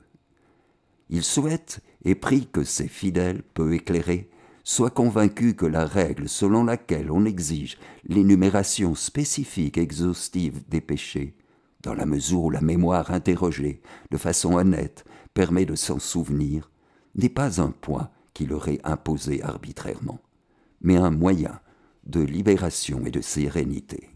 Il 1.09 1.23
souhaite 1.23 1.81
et 2.05 2.15
prie 2.15 2.47
que 2.47 2.63
ses 2.63 2.87
fidèles, 2.87 3.43
peu 3.53 3.73
éclairés, 3.73 4.29
soit 4.63 4.91
convaincu 4.91 5.55
que 5.55 5.65
la 5.65 5.85
règle 5.85 6.29
selon 6.29 6.63
laquelle 6.63 7.11
on 7.11 7.25
exige 7.25 7.77
l'énumération 8.05 8.95
spécifique 8.95 9.77
exhaustive 9.77 10.63
des 10.69 10.81
péchés 10.81 11.35
dans 11.81 11.93
la 11.93 12.05
mesure 12.05 12.43
où 12.43 12.49
la 12.49 12.61
mémoire 12.61 13.11
interrogée 13.11 13.81
de 14.11 14.17
façon 14.17 14.53
honnête 14.53 15.03
permet 15.33 15.65
de 15.65 15.75
s'en 15.75 15.99
souvenir, 15.99 16.69
n'est 17.15 17.29
pas 17.29 17.61
un 17.61 17.71
poids 17.71 18.11
qui 18.33 18.45
leur 18.45 18.67
est 18.67 18.79
imposé 18.85 19.41
arbitrairement, 19.43 20.19
mais 20.81 20.95
un 20.95 21.11
moyen 21.11 21.59
de 22.05 22.21
libération 22.21 23.05
et 23.05 23.11
de 23.11 23.21
sérénité. 23.21 24.09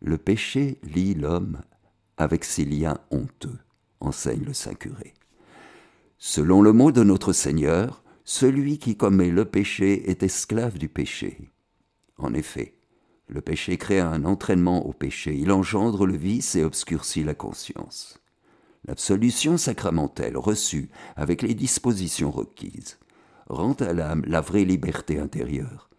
Le 0.00 0.18
péché 0.18 0.78
lie 0.82 1.14
l'homme 1.14 1.62
avec 2.16 2.44
ses 2.44 2.64
liens 2.64 2.98
honteux, 3.10 3.58
enseigne 4.00 4.44
le 4.44 4.52
Saint 4.52 4.74
curé. 4.74 5.14
Selon 6.18 6.62
le 6.62 6.72
mot 6.72 6.92
de 6.92 7.02
notre 7.02 7.32
Seigneur, 7.32 8.02
celui 8.24 8.78
qui 8.78 8.96
commet 8.96 9.30
le 9.30 9.44
péché 9.44 10.10
est 10.10 10.22
esclave 10.22 10.78
du 10.78 10.88
péché. 10.88 11.50
En 12.16 12.34
effet, 12.34 12.76
le 13.28 13.40
péché 13.40 13.78
crée 13.78 14.00
un 14.00 14.24
entraînement 14.24 14.86
au 14.86 14.92
péché, 14.92 15.34
il 15.36 15.50
engendre 15.50 16.06
le 16.06 16.16
vice 16.16 16.54
et 16.54 16.64
obscurcit 16.64 17.24
la 17.24 17.34
conscience. 17.34 18.18
L'absolution 18.84 19.56
sacramentelle 19.56 20.36
reçue 20.36 20.90
avec 21.16 21.42
les 21.42 21.54
dispositions 21.54 22.30
requises 22.30 22.98
rend 23.48 23.74
à 23.74 23.92
l'âme 23.92 24.22
la 24.26 24.40
vraie 24.40 24.64
liberté 24.64 25.18
intérieure 25.18 25.91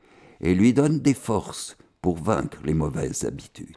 et 0.43 0.53
lui 0.53 0.73
donne 0.73 0.99
des 0.99 1.13
forces 1.13 1.77
pour 2.01 2.17
vaincre 2.17 2.59
les 2.63 2.73
mauvaises 2.73 3.23
habitudes. 3.23 3.75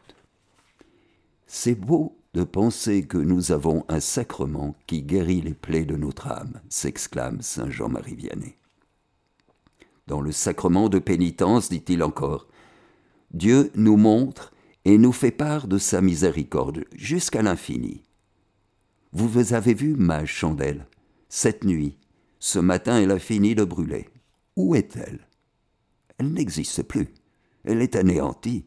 C'est 1.47 1.75
beau 1.75 2.19
de 2.33 2.43
penser 2.43 3.07
que 3.07 3.17
nous 3.17 3.53
avons 3.53 3.85
un 3.87 4.01
sacrement 4.01 4.75
qui 4.85 5.01
guérit 5.01 5.41
les 5.41 5.53
plaies 5.53 5.85
de 5.85 5.95
notre 5.95 6.27
âme, 6.27 6.59
s'exclame 6.69 7.41
saint 7.41 7.69
Jean-Marie 7.69 8.15
Vianney. 8.15 8.57
Dans 10.07 10.21
le 10.21 10.33
sacrement 10.33 10.89
de 10.89 10.99
pénitence, 10.99 11.69
dit-il 11.69 12.03
encore, 12.03 12.47
Dieu 13.31 13.71
nous 13.75 13.97
montre 13.97 14.53
et 14.85 14.97
nous 14.97 15.13
fait 15.13 15.31
part 15.31 15.67
de 15.67 15.77
sa 15.77 16.01
miséricorde 16.01 16.85
jusqu'à 16.93 17.41
l'infini. 17.41 18.03
Vous 19.13 19.53
avez 19.53 19.73
vu 19.73 19.95
ma 19.95 20.25
chandelle, 20.25 20.85
cette 21.29 21.63
nuit, 21.63 21.97
ce 22.39 22.59
matin 22.59 22.99
elle 22.99 23.11
a 23.11 23.19
fini 23.19 23.55
de 23.55 23.63
brûler. 23.63 24.09
Où 24.57 24.75
est-elle? 24.75 25.26
Elle, 26.17 26.33
n'existe 26.33 26.83
plus, 26.83 27.13
elle 27.63 27.81
est 27.81 27.95
anéantie. 27.95 28.65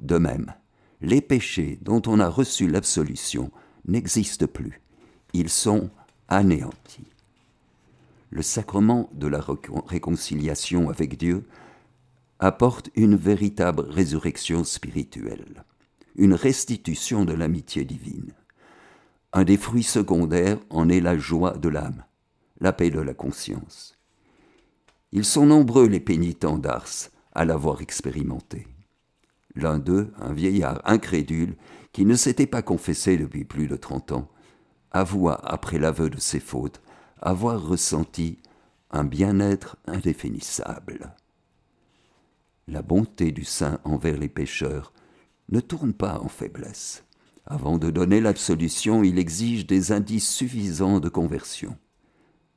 De 0.00 0.18
même, 0.18 0.54
les 1.00 1.20
péchés 1.20 1.78
dont 1.82 2.02
on 2.06 2.20
a 2.20 2.28
reçu 2.28 2.68
l'absolution 2.68 3.50
n'existent 3.86 4.46
plus, 4.46 4.80
ils 5.32 5.50
sont 5.50 5.90
anéantis. 6.28 7.06
Le 8.30 8.42
sacrement 8.42 9.10
de 9.12 9.26
la 9.26 9.40
réconciliation 9.86 10.88
avec 10.88 11.16
Dieu 11.18 11.46
apporte 12.38 12.90
une 12.96 13.16
véritable 13.16 13.82
résurrection 13.82 14.64
spirituelle, 14.64 15.64
une 16.16 16.34
restitution 16.34 17.24
de 17.24 17.32
l'amitié 17.32 17.84
divine. 17.84 18.32
Un 19.32 19.44
des 19.44 19.56
fruits 19.56 19.82
secondaires 19.82 20.58
en 20.70 20.88
est 20.88 21.00
la 21.00 21.16
joie 21.16 21.56
de 21.56 21.68
l'âme, 21.68 22.04
la 22.60 22.72
paix 22.72 22.90
de 22.90 23.00
la 23.00 23.14
conscience. 23.14 23.93
Ils 25.14 25.24
sont 25.24 25.46
nombreux 25.46 25.86
les 25.86 26.00
pénitents 26.00 26.58
d'Ars 26.58 27.08
à 27.36 27.44
l'avoir 27.44 27.80
expérimenté. 27.80 28.66
L'un 29.54 29.78
d'eux, 29.78 30.12
un 30.20 30.32
vieillard 30.32 30.82
incrédule, 30.84 31.56
qui 31.92 32.04
ne 32.04 32.16
s'était 32.16 32.48
pas 32.48 32.62
confessé 32.62 33.16
depuis 33.16 33.44
plus 33.44 33.68
de 33.68 33.76
trente 33.76 34.10
ans, 34.10 34.28
avoua, 34.90 35.40
après 35.44 35.78
l'aveu 35.78 36.10
de 36.10 36.18
ses 36.18 36.40
fautes, 36.40 36.82
avoir 37.22 37.64
ressenti 37.64 38.40
un 38.90 39.04
bien-être 39.04 39.76
indéfinissable. 39.86 41.14
La 42.66 42.82
bonté 42.82 43.30
du 43.30 43.44
saint 43.44 43.78
envers 43.84 44.18
les 44.18 44.28
pécheurs 44.28 44.92
ne 45.48 45.60
tourne 45.60 45.92
pas 45.92 46.18
en 46.18 46.28
faiblesse. 46.28 47.04
Avant 47.46 47.78
de 47.78 47.92
donner 47.92 48.20
l'absolution, 48.20 49.04
il 49.04 49.20
exige 49.20 49.64
des 49.64 49.92
indices 49.92 50.28
suffisants 50.28 50.98
de 50.98 51.08
conversion. 51.08 51.76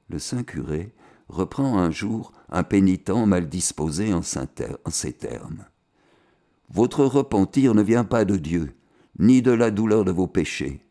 Le 0.10 0.18
saint 0.18 0.44
curé 0.44 0.92
reprend 1.30 1.78
un 1.78 1.92
jour 1.92 2.32
un 2.50 2.64
pénitent 2.64 3.10
mal 3.10 3.50
disposé 3.50 4.14
en, 4.14 4.22
ces 4.22 5.14
termes. 5.14 5.66
Votre 6.70 7.06
repentir 7.06 7.74
ne 7.74 7.82
vient 7.82 8.06
pas 8.06 8.26
de 8.26 8.38
Dieu, 8.38 8.76
ni 9.20 9.42
de 9.42 9.52
la 9.52 9.72
douleur 9.72 10.06
de 10.06 10.12
vos 10.12 10.28
péchés, 10.28 10.82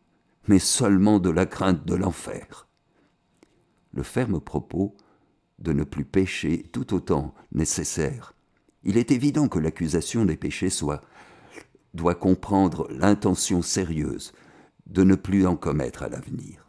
mais 0.47 0.59
seulement 0.59 1.19
de 1.19 1.29
la 1.29 1.45
crainte 1.45 1.85
de 1.85 1.95
l'enfer. 1.95 2.67
Le 3.93 4.03
ferme 4.03 4.39
propos 4.39 4.95
de 5.59 5.73
ne 5.73 5.83
plus 5.83 6.05
pécher 6.05 6.63
tout 6.71 6.93
autant 6.93 7.33
nécessaire 7.51 8.33
il 8.87 8.97
est 8.97 9.11
évident 9.11 9.49
que 9.49 9.59
l'accusation 9.59 10.25
des 10.25 10.37
péchés 10.37 10.69
soit, 10.69 11.01
doit 11.93 12.15
comprendre 12.15 12.87
l'intention 12.89 13.61
sérieuse 13.61 14.31
de 14.85 15.03
ne 15.03 15.15
plus 15.15 15.45
en 15.45 15.57
commettre 15.57 16.03
à 16.03 16.09
l'avenir. 16.09 16.66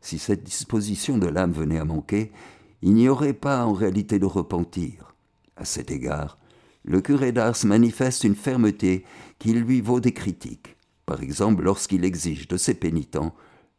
Si 0.00 0.18
cette 0.18 0.44
disposition 0.44 1.18
de 1.18 1.26
l'âme 1.26 1.52
venait 1.52 1.78
à 1.78 1.84
manquer, 1.84 2.32
il 2.82 2.94
n'y 2.94 3.08
aurait 3.08 3.34
pas 3.34 3.64
en 3.64 3.72
réalité 3.72 4.18
de 4.18 4.26
repentir. 4.26 5.14
À 5.56 5.64
cet 5.64 5.90
égard, 5.90 6.38
le 6.84 7.00
curé 7.00 7.32
d'Ars 7.32 7.64
manifeste 7.64 8.24
une 8.24 8.34
fermeté 8.34 9.04
qui 9.38 9.52
lui 9.52 9.80
vaut 9.80 10.00
des 10.00 10.12
critiques, 10.12 10.76
par 11.04 11.22
exemple 11.22 11.62
lorsqu'il 11.62 12.04
exige 12.04 12.48
de 12.48 12.56
ses 12.56 12.74
pénitents 12.74 13.34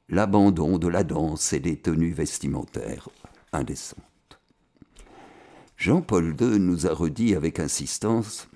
l'abandon 0.09 0.77
de 0.77 0.87
la 0.87 1.03
danse 1.03 1.53
et 1.53 1.59
des 1.59 1.77
tenues 1.77 2.13
vestimentaires 2.13 3.09
indécentes. 3.53 3.97
Jean-Paul 5.77 6.35
II 6.39 6.59
nous 6.59 6.85
a 6.85 6.93
redit 6.93 7.33
avec 7.33 7.59
insistance 7.59 8.47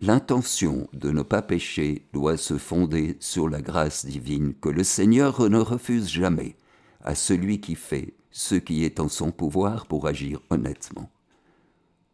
L'intention 0.00 0.88
de 0.92 1.10
ne 1.10 1.22
pas 1.22 1.42
pécher 1.42 2.06
doit 2.12 2.36
se 2.36 2.56
fonder 2.56 3.16
sur 3.18 3.48
la 3.48 3.60
grâce 3.60 4.06
divine 4.06 4.54
que 4.54 4.68
le 4.68 4.84
Seigneur 4.84 5.50
ne 5.50 5.58
refuse 5.58 6.08
jamais 6.08 6.54
à 7.08 7.16
celui 7.16 7.60
qui 7.60 7.74
fait 7.74 8.14
ce 8.30 8.54
qui 8.54 8.84
est 8.84 9.00
en 9.00 9.08
son 9.08 9.32
pouvoir 9.32 9.86
pour 9.86 10.06
agir 10.06 10.40
honnêtement. 10.50 11.10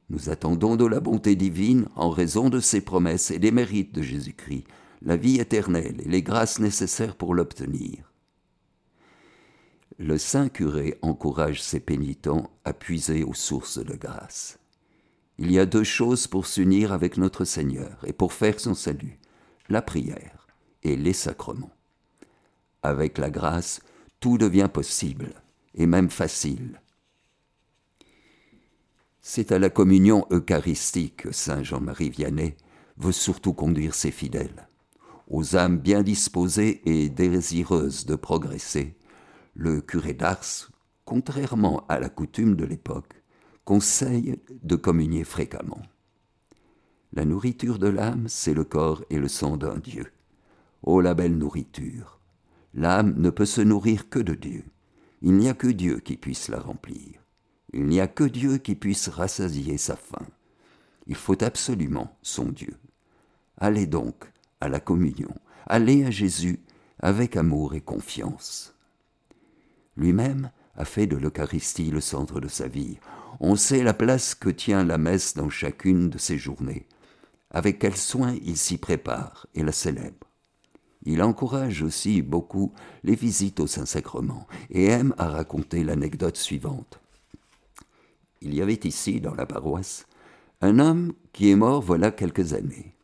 Nous 0.09 0.31
attendons 0.31 0.77
de 0.77 0.87
la 0.87 1.01
bonté 1.01 1.37
divine, 1.37 1.89
en 1.97 2.09
raison 2.09 2.49
de 2.49 2.61
ses 2.61 2.81
promesses 2.81 3.31
et 3.31 3.39
des 3.39 3.51
mérites 3.51 3.95
de 3.95 4.01
Jésus-Christ, 4.01 4.65
la 5.03 5.17
vie 5.17 5.41
éternelle 5.41 6.01
et 6.03 6.09
les 6.09 6.23
grâces 6.23 6.61
nécessaires 6.61 7.17
pour 7.17 7.35
l'obtenir 7.35 8.15
le 9.99 10.19
saint 10.19 10.49
curé 10.49 10.99
encourage 11.03 11.63
ses 11.63 11.81
pénitents 11.81 12.51
à 12.65 12.73
puiser 12.73 13.23
aux 13.23 13.35
sources 13.35 13.79
de 13.79 13.95
grâce. 13.95 14.59
Il 15.39 15.51
y 15.53 15.59
a 15.59 15.67
deux 15.67 15.85
choses 15.85 16.27
pour 16.27 16.47
s'unir 16.47 16.93
avec 16.93 17.17
notre 17.17 17.45
Seigneur 17.45 17.99
et 18.07 18.13
pour 18.13 18.33
faire 18.33 18.59
son 18.59 18.75
salut, 18.75 19.19
la 19.69 19.83
prière 19.83 20.47
et 20.83 20.97
les 20.97 21.13
sacrements. 21.13 21.75
Avec 22.83 23.19
la 23.19 23.31
grâce, 23.31 23.81
tout 24.25 24.39
devient 24.39 24.71
possible 24.73 25.35
et 25.75 25.85
même 25.85 26.09
facile. 26.09 26.81
C'est 29.21 29.53
à 29.53 29.59
la 29.59 29.69
communion 29.69 30.25
eucharistique 30.31 31.25
que 31.25 31.31
Saint 31.31 31.63
Jean-Marie 31.63 32.09
Vianney 32.09 32.57
veut 32.97 33.13
surtout 33.13 33.53
conduire 33.53 33.95
ses 33.95 34.11
fidèles, 34.11 34.67
aux 35.29 35.57
âmes 35.57 35.77
bien 35.77 36.03
disposées 36.03 36.81
et 36.87 37.11
désireuses 37.11 38.07
de 38.07 38.15
progresser, 38.15 38.97
le 39.53 39.83
curé 39.83 40.15
d'Ars, 40.15 40.71
contrairement 41.05 41.85
à 41.91 42.01
la 42.01 42.09
coutume 42.09 42.57
de 42.57 42.65
l'époque, 42.65 43.23
conseille 43.67 44.41
de 44.63 44.77
communier 44.77 45.25
fréquemment. 45.25 45.83
La 47.13 47.27
nourriture 47.27 47.79
de 47.79 47.89
l'âme, 47.89 48.25
c'est 48.29 48.55
le 48.55 48.65
corps 48.65 49.05
et 49.11 49.19
le 49.19 49.29
sang 49.29 49.59
d'un 49.59 49.77
Dieu. 49.77 50.11
Oh 50.83 51.03
la 51.03 51.13
belle 51.13 51.37
nourriture 51.37 52.24
L'âme 52.75 53.15
ne 53.17 53.31
peut 53.31 53.47
se 53.47 53.61
nourrir 53.61 54.09
que 54.09 54.19
de 54.19 54.35
Dieu. 54.35 54.65
Il 55.23 55.35
n'y 55.35 55.49
a 55.49 55.55
que 55.55 55.69
Dieu 55.69 56.01
qui 56.01 56.17
puisse 56.17 56.49
la 56.49 56.59
remplir. 56.59 57.21
Il 57.73 57.87
n'y 57.87 58.01
a 58.01 58.09
que 58.09 58.25
Dieu 58.25 58.59
qui 58.59 58.75
puisse 58.75 59.09
rassasier 59.09 59.79
sa 59.79 59.97
faim. 59.97 60.27
Il 61.07 61.15
faut 61.15 61.43
absolument 61.43 62.17
son 62.23 62.47
Dieu. 62.47 62.77
Allez 63.59 63.87
donc 63.87 64.31
à 64.61 64.69
la 64.69 64.81
communion, 64.81 65.35
allez 65.67 66.05
à 66.05 66.11
Jésus 66.11 66.61
avec 66.99 67.37
amour 67.37 67.75
et 67.75 67.81
confiance. 67.81 68.75
Lui-même 69.97 70.51
a 70.77 70.85
fait 70.85 71.07
de 71.07 71.17
l'Eucharistie 71.17 71.91
le 71.91 72.01
centre 72.01 72.41
de 72.41 72.49
sa 72.49 72.67
vie. 72.67 72.99
On 73.41 73.57
sait 73.57 73.83
la 73.83 73.95
place 73.95 74.35
que 74.35 74.49
tient 74.49 74.85
la 74.85 74.99
messe 74.99 75.35
dans 75.35 75.51
chacune 75.51 76.11
de 76.11 76.19
ses 76.19 76.39
journées. 76.39 76.87
Avec 77.51 77.79
quel 77.79 77.97
soin 77.97 78.37
il 78.43 78.57
s'y 78.57 78.79
prépare 78.79 79.47
et 79.55 79.63
la 79.63 79.73
célèbre. 79.73 80.24
Il 81.05 81.23
encourage 81.23 81.83
aussi 81.83 82.23
beaucoup 82.23 82.73
les 83.03 83.15
visites 83.15 83.61
au 83.61 83.67
Saint-Sacrement 83.67 84.47
et 84.71 84.87
aime 84.87 85.15
à 85.19 85.29
raconter 85.29 85.85
l'anecdote 85.85 86.37
suivante. 86.37 87.01
Il 88.41 88.55
y 88.55 88.63
avait 88.63 88.81
ici, 88.85 89.21
dans 89.21 89.35
la 89.35 89.47
paroisse, 89.47 90.07
un 90.61 90.79
homme 90.79 91.13
qui 91.33 91.51
est 91.51 91.57
mort 91.57 91.83
voilà 91.83 92.11
quelques 92.11 92.55
années. 92.55 92.95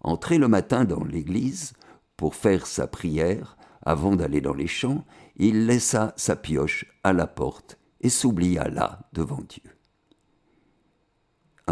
Entré 0.00 0.38
le 0.38 0.48
matin 0.48 0.84
dans 0.84 1.04
l'église 1.04 1.74
pour 2.16 2.34
faire 2.34 2.66
sa 2.66 2.86
prière, 2.86 3.56
avant 3.84 4.16
d'aller 4.16 4.40
dans 4.40 4.54
les 4.54 4.66
champs, 4.66 5.04
il 5.36 5.66
laissa 5.66 6.12
sa 6.16 6.36
pioche 6.36 6.86
à 7.04 7.12
la 7.12 7.26
porte 7.26 7.78
et 8.00 8.10
s'oublia 8.10 8.68
là 8.68 9.08
devant 9.12 9.40
Dieu. 9.48 9.62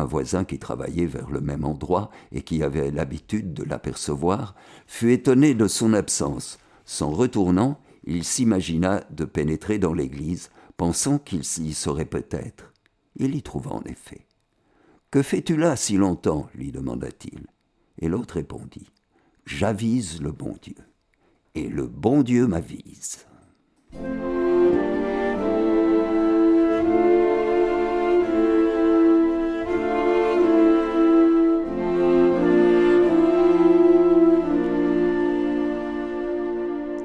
Un 0.00 0.06
voisin 0.06 0.44
qui 0.46 0.58
travaillait 0.58 1.04
vers 1.04 1.28
le 1.28 1.42
même 1.42 1.62
endroit 1.62 2.08
et 2.32 2.40
qui 2.40 2.62
avait 2.62 2.90
l'habitude 2.90 3.52
de 3.52 3.64
l'apercevoir 3.64 4.54
fut 4.86 5.12
étonné 5.12 5.52
de 5.52 5.68
son 5.68 5.92
absence. 5.92 6.58
S'en 6.86 7.10
retournant, 7.10 7.78
il 8.04 8.24
s'imagina 8.24 9.04
de 9.10 9.26
pénétrer 9.26 9.78
dans 9.78 9.92
l'église, 9.92 10.48
pensant 10.78 11.18
qu'il 11.18 11.40
y 11.40 11.74
serait 11.74 12.06
peut-être. 12.06 12.72
Il 13.16 13.34
y 13.34 13.42
trouva 13.42 13.72
en 13.72 13.82
effet. 13.82 14.26
Que 15.10 15.20
fais-tu 15.20 15.58
là 15.58 15.76
si 15.76 15.98
longtemps? 15.98 16.48
lui 16.54 16.72
demanda-t-il. 16.72 17.46
Et 17.98 18.08
l'autre 18.08 18.36
répondit 18.36 18.88
J'avise 19.44 20.22
le 20.22 20.32
bon 20.32 20.56
Dieu, 20.62 20.76
et 21.54 21.68
le 21.68 21.86
bon 21.86 22.22
Dieu 22.22 22.46
m'avise. 22.46 23.26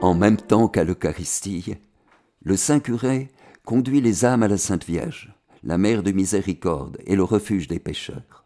En 0.05 0.13
même 0.13 0.37
temps 0.37 0.67
qu'à 0.67 0.83
l'Eucharistie, 0.83 1.77
le 2.43 2.55
Saint 2.55 2.79
Curé 2.79 3.31
conduit 3.65 4.01
les 4.01 4.23
âmes 4.23 4.43
à 4.43 4.47
la 4.47 4.59
Sainte 4.59 4.85
Vierge, 4.85 5.33
la 5.63 5.79
mère 5.79 6.03
de 6.03 6.11
miséricorde 6.11 6.99
et 7.07 7.15
le 7.15 7.23
refuge 7.23 7.67
des 7.67 7.79
pécheurs. 7.79 8.45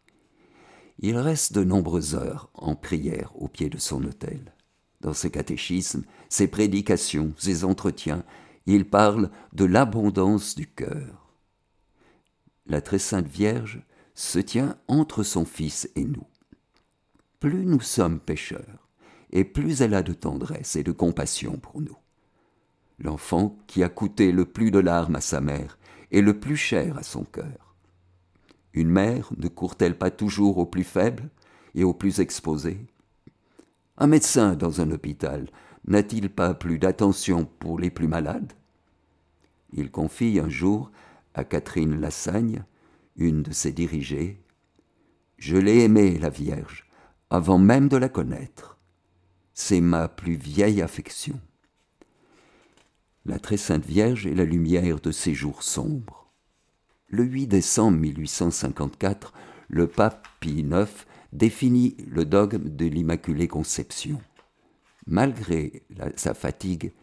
Il 1.00 1.18
reste 1.18 1.52
de 1.52 1.66
nombreuses 1.66 2.16
heures 2.16 2.50
en 2.54 2.76
prière 2.76 3.34
au 3.36 3.50
pied 3.50 3.68
de 3.68 3.78
son 3.78 4.06
autel. 4.06 4.54
Dans 5.02 5.12
ses 5.12 5.32
catéchismes, 5.32 6.06
ses 6.30 6.48
prédications, 6.48 7.34
ses 7.38 7.66
entretiens, 7.66 8.24
il 8.66 8.90
parle 8.90 9.30
de 9.52 9.66
l'abondance 9.66 10.56
du 10.56 10.66
cœur. 10.66 11.36
La 12.68 12.80
très 12.80 13.00
sainte 13.00 13.28
Vierge 13.28 13.84
se 14.14 14.40
tient 14.40 14.78
entre 14.88 15.24
son 15.24 15.44
Fils 15.44 15.90
et 15.98 16.06
nous. 16.06 16.28
Plus 17.42 17.66
nous 17.66 17.82
sommes 17.82 18.22
pécheurs, 18.22 18.89
et 19.32 19.44
plus 19.44 19.82
elle 19.82 19.94
a 19.94 20.04
de 20.04 20.14
tendresse 20.14 20.76
et 20.76 20.84
de 20.84 20.92
compassion 20.92 21.58
pour 21.58 21.82
nous. 21.82 21.98
L'enfant 23.00 23.58
qui 23.68 23.84
a 23.84 23.90
coûté 23.90 24.32
le 24.32 24.46
plus 24.46 24.72
de 24.72 24.80
larmes 24.80 25.16
à 25.16 25.22
sa 25.22 25.40
mère 25.40 25.78
est 26.12 26.22
le 26.22 26.40
plus 26.40 26.58
cher 26.58 26.98
à 26.98 27.04
son 27.04 27.24
cœur. 27.24 27.76
Une 28.74 28.90
mère 28.90 29.30
ne 29.38 29.48
court-elle 29.48 29.98
pas 29.98 30.12
toujours 30.12 30.58
aux 30.58 30.66
plus 30.66 30.84
faibles 30.84 31.30
et 31.76 31.84
aux 31.84 31.94
plus 31.94 32.20
exposés 32.20 32.86
Un 33.98 34.08
médecin 34.08 34.56
dans 34.56 34.82
un 34.82 34.92
hôpital 34.92 35.48
n'a-t-il 35.88 36.30
pas 36.30 36.54
plus 36.54 36.78
d'attention 36.78 37.46
pour 37.60 37.80
les 37.80 37.90
plus 37.90 38.08
malades? 38.08 38.54
Il 39.72 39.92
confie 39.92 40.40
un 40.40 40.50
jour 40.50 40.92
à 41.34 41.44
Catherine 41.44 42.02
Lassagne, 42.02 42.64
une 43.16 43.44
de 43.44 43.52
ses 43.52 43.72
dirigées, 43.72 44.42
Je 45.38 45.56
l'ai 45.56 45.84
aimée, 45.84 46.18
la 46.18 46.30
Vierge, 46.30 46.90
avant 47.30 47.60
même 47.60 47.88
de 47.88 47.98
la 47.98 48.10
connaître 48.10 48.79
c'est 49.60 49.82
ma 49.82 50.08
plus 50.08 50.36
vieille 50.36 50.82
affection. 50.82 51.38
La 53.26 53.40
très 53.40 53.58
sainte 53.58 53.86
Vierge 53.86 54.26
est 54.26 54.34
la 54.34 54.46
lumière 54.46 55.02
de 55.02 55.12
ces 55.12 55.34
jours 55.34 55.64
sombres. 55.64 56.32
Le 57.10 57.26
8 57.26 57.48
décembre 57.48 57.98
1854, 57.98 59.34
le 59.68 59.88
pape 59.88 60.26
Pie 60.40 60.62
IX 60.62 60.88
définit 61.34 61.98
le 62.08 62.24
dogme 62.24 62.70
de 62.70 62.86
l'Immaculée 62.86 63.50
Conception. 63.50 64.22
Malgré 65.06 65.84
sa 66.16 66.34
fatigue, 66.34 66.94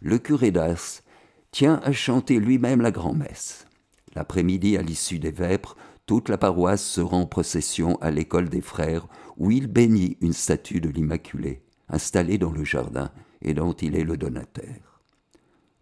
le 0.00 0.18
curé 0.18 0.52
d'Ars 0.52 1.02
tient 1.50 1.80
à 1.82 1.90
chanter 1.90 2.38
lui-même 2.38 2.80
la 2.80 2.92
grand-messe. 2.92 3.66
L'après-midi, 4.14 4.76
à 4.76 4.82
l'issue 4.82 5.18
des 5.18 5.32
vêpres, 5.32 5.76
toute 6.06 6.28
la 6.28 6.38
paroisse 6.38 6.84
se 6.84 7.00
rend 7.00 7.22
en 7.22 7.26
procession 7.26 7.96
à 8.00 8.12
l'école 8.12 8.48
des 8.48 8.60
frères 8.60 9.08
où 9.36 9.50
il 9.50 9.66
bénit 9.66 10.16
une 10.20 10.32
statue 10.32 10.80
de 10.80 10.88
l'Immaculée 10.88 11.64
installé 11.94 12.38
dans 12.38 12.52
le 12.52 12.64
jardin 12.64 13.10
et 13.40 13.54
dont 13.54 13.72
il 13.72 13.96
est 13.96 14.04
le 14.04 14.16
donateur. 14.16 15.00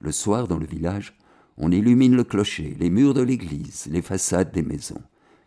Le 0.01 0.13
soir, 0.13 0.47
dans 0.47 0.59
le 0.59 0.67
village, 0.67 1.17
on 1.57 1.71
illumine 1.71 2.15
le 2.15 2.25
clocher, 2.25 2.77
les 2.79 2.91
murs 2.91 3.15
de 3.15 3.23
l'église, 3.23 3.87
les 3.91 4.03
façades 4.03 4.53
des 4.53 4.63
maisons. 4.63 5.03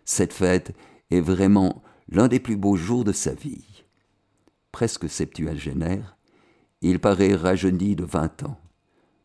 Cette 0.06 0.34
fête 0.34 0.76
est 1.12 1.22
vraiment 1.22 1.84
l'un 2.10 2.28
des 2.28 2.40
plus 2.40 2.58
beaux 2.58 2.76
jours 2.76 3.04
de 3.04 3.12
sa 3.12 3.34
vie. 3.34 3.84
Presque 4.72 5.10
septuagénaire, 5.10 6.18
il 6.82 7.00
paraît 7.00 7.36
rajeuni 7.36 7.96
de 7.96 8.06
vingt 8.06 8.44
ans. 8.44 8.60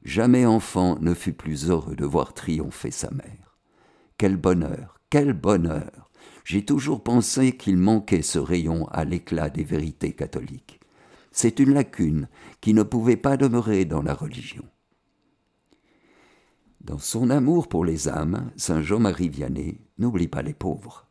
Jamais 0.02 0.46
enfant 0.46 0.98
ne 1.00 1.12
fut 1.12 1.34
plus 1.34 1.68
heureux 1.68 1.96
de 1.96 2.06
voir 2.06 2.32
triompher 2.32 2.90
sa 2.90 3.10
mère. 3.10 3.58
Quel 4.16 4.36
bonheur, 4.36 4.98
quel 5.10 5.32
bonheur 5.32 6.10
J'ai 6.44 6.64
toujours 6.64 7.02
pensé 7.02 7.56
qu'il 7.56 7.76
manquait 7.76 8.22
ce 8.22 8.38
rayon 8.38 8.88
à 8.88 9.04
l'éclat 9.04 9.50
des 9.50 9.64
vérités 9.64 10.12
catholiques 10.12 10.79
c'est 11.32 11.60
une 11.60 11.74
lacune 11.74 12.28
qui 12.60 12.74
ne 12.74 12.82
pouvait 12.82 13.16
pas 13.16 13.36
demeurer 13.36 13.84
dans 13.84 14.02
la 14.02 14.14
religion. 14.14 14.64
Dans 16.80 16.98
son 16.98 17.30
amour 17.30 17.68
pour 17.68 17.84
les 17.84 18.08
âmes, 18.08 18.50
Saint 18.56 18.82
Jean-Marie 18.82 19.28
Vianney 19.28 19.80
n'oublie 19.98 20.28
pas 20.28 20.42
les 20.42 20.54
pauvres. 20.54 21.06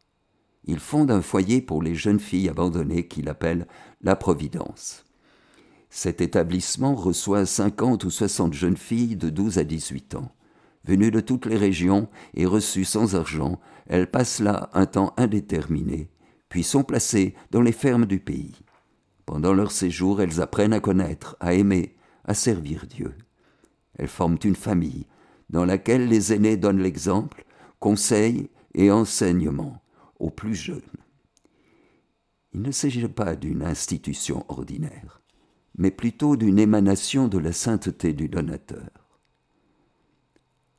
Il 0.65 0.79
fonde 0.79 1.11
un 1.11 1.21
foyer 1.21 1.61
pour 1.61 1.81
les 1.81 1.95
jeunes 1.95 2.19
filles 2.19 2.49
abandonnées 2.49 3.07
qu'il 3.07 3.29
appelle 3.29 3.67
la 4.01 4.15
Providence. 4.15 5.05
Cet 5.89 6.21
établissement 6.21 6.95
reçoit 6.95 7.45
50 7.45 8.03
ou 8.03 8.09
60 8.09 8.53
jeunes 8.53 8.77
filles 8.77 9.15
de 9.15 9.29
12 9.29 9.57
à 9.57 9.63
18 9.63 10.15
ans. 10.15 10.31
Venues 10.85 11.11
de 11.11 11.19
toutes 11.19 11.45
les 11.45 11.57
régions 11.57 12.07
et 12.33 12.45
reçues 12.45 12.85
sans 12.85 13.15
argent, 13.15 13.59
elles 13.87 14.09
passent 14.09 14.39
là 14.39 14.69
un 14.73 14.85
temps 14.85 15.13
indéterminé, 15.17 16.09
puis 16.47 16.63
sont 16.63 16.83
placées 16.83 17.35
dans 17.51 17.61
les 17.61 17.71
fermes 17.71 18.05
du 18.05 18.19
pays. 18.19 18.55
Pendant 19.29 19.53
leur 19.53 19.71
séjour, 19.71 20.21
elles 20.21 20.41
apprennent 20.41 20.73
à 20.73 20.79
connaître, 20.79 21.37
à 21.39 21.53
aimer, 21.53 21.95
à 22.25 22.33
servir 22.33 22.87
Dieu. 22.87 23.13
Elles 23.93 24.07
forment 24.07 24.39
une 24.43 24.55
famille 24.55 25.05
dans 25.51 25.65
laquelle 25.65 26.07
les 26.07 26.33
aînés 26.33 26.57
donnent 26.57 26.81
l'exemple, 26.81 27.45
conseils 27.79 28.49
et 28.73 28.89
enseignements 28.89 29.83
aux 30.17 30.31
plus 30.31 30.55
jeunes. 30.55 30.81
Il 32.53 32.63
ne 32.63 32.71
s'agit 32.71 33.07
pas 33.07 33.35
d'une 33.35 33.61
institution 33.61 34.45
ordinaire, 34.47 35.21
mais 35.77 35.91
plutôt 35.91 36.35
d'une 36.35 36.57
émanation 36.57 37.27
de 37.27 37.37
la 37.37 37.53
sainteté 37.53 38.13
du 38.13 38.29
donateur. 38.29 38.89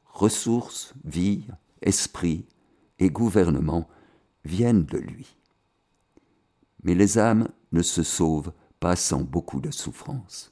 Ressources, 0.07 0.93
vie, 1.05 1.45
esprit 1.83 2.49
et 2.99 3.11
gouvernement 3.11 3.89
viennent 4.45 4.87
de 4.87 4.99
lui. 4.99 5.37
Mais 6.83 6.97
les 6.97 7.17
âmes 7.17 7.47
ne 7.73 7.83
se 7.83 8.03
sauvent 8.03 8.53
pas 8.79 8.97
sans 8.97 9.23
beaucoup 9.23 9.61
de 9.61 9.71
souffrance. 9.71 10.51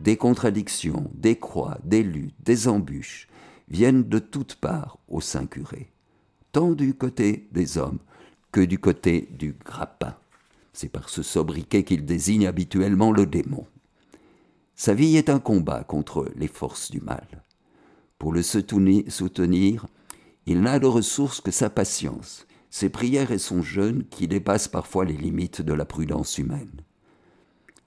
Des 0.00 0.16
contradictions, 0.16 1.10
des 1.14 1.36
croix, 1.36 1.78
des 1.84 2.02
luttes, 2.02 2.34
des 2.40 2.68
embûches 2.68 3.28
viennent 3.68 4.08
de 4.08 4.18
toutes 4.18 4.56
parts 4.56 4.98
au 5.08 5.20
Saint-Curé, 5.20 5.92
tant 6.52 6.72
du 6.72 6.94
côté 6.94 7.48
des 7.52 7.76
hommes 7.76 7.98
que 8.52 8.60
du 8.60 8.78
côté 8.78 9.28
du 9.32 9.52
grappin. 9.52 10.16
C'est 10.72 10.88
par 10.88 11.08
ce 11.08 11.22
sobriquet 11.22 11.84
qu'il 11.84 12.04
désigne 12.04 12.46
habituellement 12.46 13.12
le 13.12 13.26
démon. 13.26 13.66
Sa 14.74 14.94
vie 14.94 15.16
est 15.16 15.28
un 15.28 15.40
combat 15.40 15.84
contre 15.84 16.30
les 16.36 16.48
forces 16.48 16.90
du 16.90 17.00
mal. 17.00 17.26
Pour 18.18 18.32
le 18.32 18.42
soutenir, 18.42 19.86
il 20.46 20.62
n'a 20.62 20.78
de 20.78 20.86
ressources 20.86 21.40
que 21.40 21.50
sa 21.50 21.68
patience, 21.68 22.46
ses 22.70 22.88
prières 22.88 23.32
et 23.32 23.38
son 23.38 23.62
jeûne 23.62 24.04
qui 24.08 24.28
dépassent 24.28 24.68
parfois 24.68 25.04
les 25.04 25.16
limites 25.16 25.60
de 25.60 25.72
la 25.72 25.84
prudence 25.84 26.38
humaine. 26.38 26.82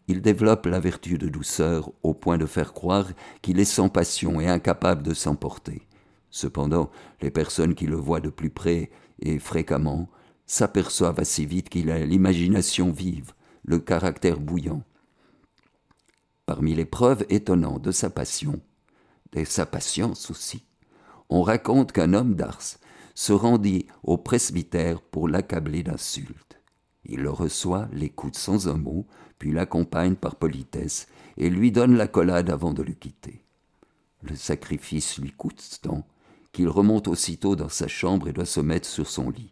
Il 0.08 0.22
développe 0.22 0.66
la 0.66 0.82
vertu 0.82 1.18
de 1.18 1.30
douceur 1.30 1.92
au 2.04 2.14
point 2.14 2.38
de 2.38 2.46
faire 2.46 2.74
croire 2.74 3.08
qu'il 3.42 3.60
est 3.60 3.66
sans 3.66 3.88
passion 3.88 4.42
et 4.42 4.48
incapable 4.48 5.02
de 5.02 5.14
s'emporter. 5.14 5.88
Cependant, 6.30 6.92
les 7.22 7.32
personnes 7.32 7.76
qui 7.76 7.88
le 7.88 7.96
voient 7.96 8.20
de 8.20 8.30
plus 8.30 8.50
près 8.50 8.92
et 9.22 9.40
fréquemment 9.40 10.10
s'aperçoivent 10.46 11.20
assez 11.20 11.46
vite 11.46 11.70
qu'il 11.70 11.90
a 11.90 12.06
l'imagination 12.06 12.92
vive, 12.92 13.32
le 13.64 13.80
caractère 13.80 14.40
bouillant. 14.40 14.84
Parmi 16.46 16.76
les 16.76 16.86
preuves 16.86 17.26
étonnantes 17.30 17.82
de 17.82 17.92
sa 17.92 18.10
passion, 18.10 18.60
de 19.32 19.46
sa 19.46 19.66
patience 19.66 20.30
aussi, 20.30 20.66
on 21.30 21.42
raconte 21.42 21.94
qu'un 21.94 22.14
homme 22.14 22.36
d'Ars 22.36 22.78
se 23.16 23.34
rendit 23.34 23.88
au 24.04 24.18
presbytère 24.18 25.02
pour 25.02 25.28
l'accabler 25.28 25.84
d'insultes. 25.84 26.60
Il 27.06 27.22
le 27.22 27.32
reçoit, 27.32 27.88
l'écoute 27.92 28.36
sans 28.36 28.68
un 28.68 28.78
mot, 28.78 29.06
puis 29.38 29.52
l'accompagne 29.52 30.16
par 30.16 30.36
politesse 30.36 31.08
et 31.38 31.50
lui 31.50 31.72
donne 31.72 31.96
la 31.96 32.08
collade 32.08 32.50
avant 32.50 32.74
de 32.74 32.84
le 32.84 32.94
quitter. 32.94 33.44
Le 34.22 34.36
sacrifice 34.36 35.18
lui 35.18 35.32
coûte 35.32 35.80
tant 35.82 36.08
qu'il 36.54 36.70
remonte 36.70 37.08
aussitôt 37.08 37.56
dans 37.56 37.70
sa 37.70 37.88
chambre 37.88 38.30
et 38.30 38.34
doit 38.34 38.46
se 38.46 38.62
mettre 38.62 38.88
sur 38.88 39.08
son 39.10 39.30
lit. 39.30 39.52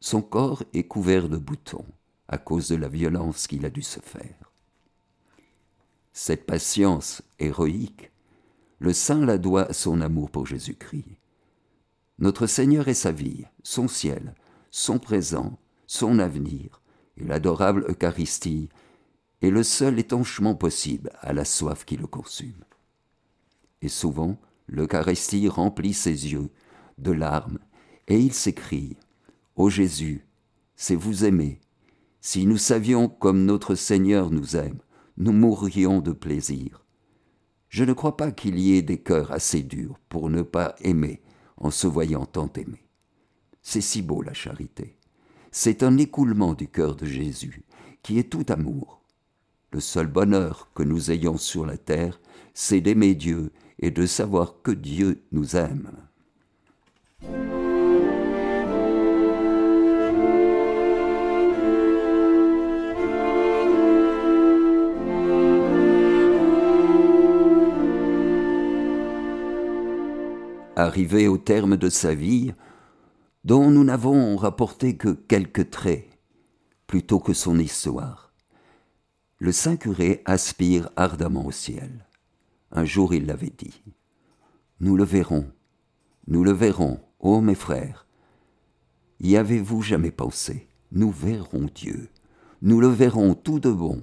Son 0.00 0.22
corps 0.22 0.64
est 0.72 0.88
couvert 0.88 1.28
de 1.28 1.36
boutons 1.36 1.84
à 2.26 2.38
cause 2.38 2.68
de 2.68 2.76
la 2.76 2.88
violence 2.88 3.46
qu'il 3.46 3.64
a 3.66 3.70
dû 3.70 3.82
se 3.82 4.00
faire. 4.00 4.50
Cette 6.12 6.46
patience 6.46 7.22
héroïque, 7.38 8.10
le 8.80 8.92
saint 8.92 9.24
la 9.24 9.38
doit 9.38 9.68
à 9.68 9.72
son 9.72 10.00
amour 10.00 10.30
pour 10.30 10.46
Jésus-Christ. 10.46 11.04
Notre 12.18 12.46
Seigneur 12.46 12.88
est 12.88 12.94
sa 12.94 13.12
vie, 13.12 13.44
son 13.62 13.88
ciel, 13.88 14.34
son 14.70 14.98
présent, 14.98 15.58
son 15.86 16.18
avenir 16.18 16.82
et 17.16 17.24
l'adorable 17.24 17.84
Eucharistie 17.88 18.68
est 19.42 19.50
le 19.50 19.62
seul 19.62 19.98
étanchement 19.98 20.54
possible 20.54 21.10
à 21.20 21.32
la 21.32 21.44
soif 21.44 21.84
qui 21.84 21.96
le 21.96 22.06
consume. 22.06 22.64
Et 23.80 23.88
souvent, 23.88 24.40
l'Eucharistie 24.68 25.48
remplit 25.48 25.92
ses 25.92 26.32
yeux 26.32 26.50
de 26.98 27.12
larmes 27.12 27.58
et 28.08 28.18
il 28.18 28.32
s'écrie 28.32 28.96
Ô 29.56 29.68
Jésus, 29.68 30.26
c'est 30.76 30.94
vous 30.94 31.24
aimer. 31.24 31.60
Si 32.20 32.46
nous 32.46 32.56
savions 32.56 33.08
comme 33.08 33.44
notre 33.44 33.74
Seigneur 33.74 34.30
nous 34.30 34.56
aime, 34.56 34.78
nous 35.16 35.32
mourrions 35.32 36.00
de 36.00 36.12
plaisir. 36.12 36.84
Je 37.68 37.84
ne 37.84 37.92
crois 37.92 38.16
pas 38.16 38.30
qu'il 38.30 38.58
y 38.58 38.76
ait 38.76 38.82
des 38.82 39.02
cœurs 39.02 39.32
assez 39.32 39.62
durs 39.62 39.98
pour 40.08 40.30
ne 40.30 40.42
pas 40.42 40.74
aimer 40.80 41.20
en 41.62 41.70
se 41.70 41.86
voyant 41.86 42.26
tant 42.26 42.52
aimer. 42.56 42.84
C'est 43.62 43.80
si 43.80 44.02
beau 44.02 44.20
la 44.20 44.34
charité. 44.34 44.98
C'est 45.50 45.82
un 45.82 45.96
écoulement 45.96 46.54
du 46.54 46.68
cœur 46.68 46.96
de 46.96 47.06
Jésus, 47.06 47.64
qui 48.02 48.18
est 48.18 48.30
tout 48.30 48.44
amour. 48.48 49.00
Le 49.70 49.80
seul 49.80 50.06
bonheur 50.06 50.70
que 50.74 50.82
nous 50.82 51.10
ayons 51.10 51.38
sur 51.38 51.64
la 51.64 51.78
terre, 51.78 52.20
c'est 52.52 52.80
d'aimer 52.80 53.14
Dieu 53.14 53.52
et 53.78 53.90
de 53.90 54.04
savoir 54.04 54.60
que 54.62 54.72
Dieu 54.72 55.22
nous 55.32 55.56
aime. 55.56 55.90
Arrivé 70.74 71.28
au 71.28 71.36
terme 71.36 71.76
de 71.76 71.90
sa 71.90 72.14
vie, 72.14 72.54
dont 73.44 73.70
nous 73.70 73.84
n'avons 73.84 74.36
rapporté 74.36 74.96
que 74.96 75.10
quelques 75.10 75.68
traits, 75.68 76.08
plutôt 76.86 77.20
que 77.20 77.34
son 77.34 77.58
histoire. 77.58 78.32
Le 79.38 79.52
saint 79.52 79.76
curé 79.76 80.22
aspire 80.24 80.88
ardemment 80.96 81.44
au 81.44 81.50
ciel. 81.50 82.06
Un 82.70 82.86
jour 82.86 83.12
il 83.12 83.26
l'avait 83.26 83.52
dit. 83.56 83.82
Nous 84.80 84.96
le 84.96 85.04
verrons, 85.04 85.46
nous 86.26 86.42
le 86.42 86.52
verrons, 86.52 87.00
ô 87.20 87.42
mes 87.42 87.54
frères. 87.54 88.06
Y 89.20 89.36
avez-vous 89.36 89.82
jamais 89.82 90.10
pensé? 90.10 90.68
Nous 90.90 91.10
verrons 91.10 91.68
Dieu, 91.74 92.08
nous 92.62 92.80
le 92.80 92.88
verrons 92.88 93.34
tout 93.34 93.60
de 93.60 93.70
bon, 93.70 94.02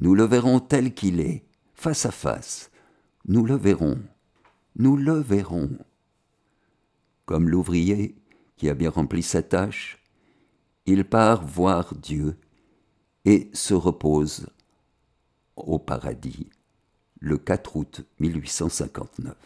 nous 0.00 0.16
le 0.16 0.24
verrons 0.24 0.58
tel 0.58 0.94
qu'il 0.94 1.20
est, 1.20 1.44
face 1.74 2.06
à 2.06 2.10
face, 2.10 2.72
nous 3.26 3.44
le 3.44 3.54
verrons, 3.54 3.98
nous 4.74 4.96
le 4.96 5.20
verrons. 5.20 5.70
Comme 7.28 7.50
l'ouvrier 7.50 8.14
qui 8.56 8.70
a 8.70 8.74
bien 8.74 8.88
rempli 8.88 9.22
sa 9.22 9.42
tâche, 9.42 10.02
il 10.86 11.04
part 11.04 11.44
voir 11.44 11.94
Dieu 11.94 12.38
et 13.26 13.50
se 13.52 13.74
repose 13.74 14.46
au 15.54 15.78
paradis 15.78 16.48
le 17.20 17.36
4 17.36 17.76
août 17.76 18.00
1859. 18.18 19.36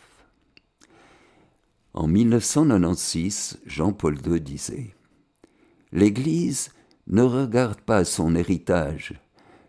En 1.95 2.07
1996, 2.07 3.59
Jean-Paul 3.66 4.16
II 4.25 4.40
disait 4.40 4.95
L'Église 5.90 6.71
ne 7.09 7.23
regarde 7.23 7.81
pas 7.81 8.05
son 8.05 8.37
héritage, 8.37 9.21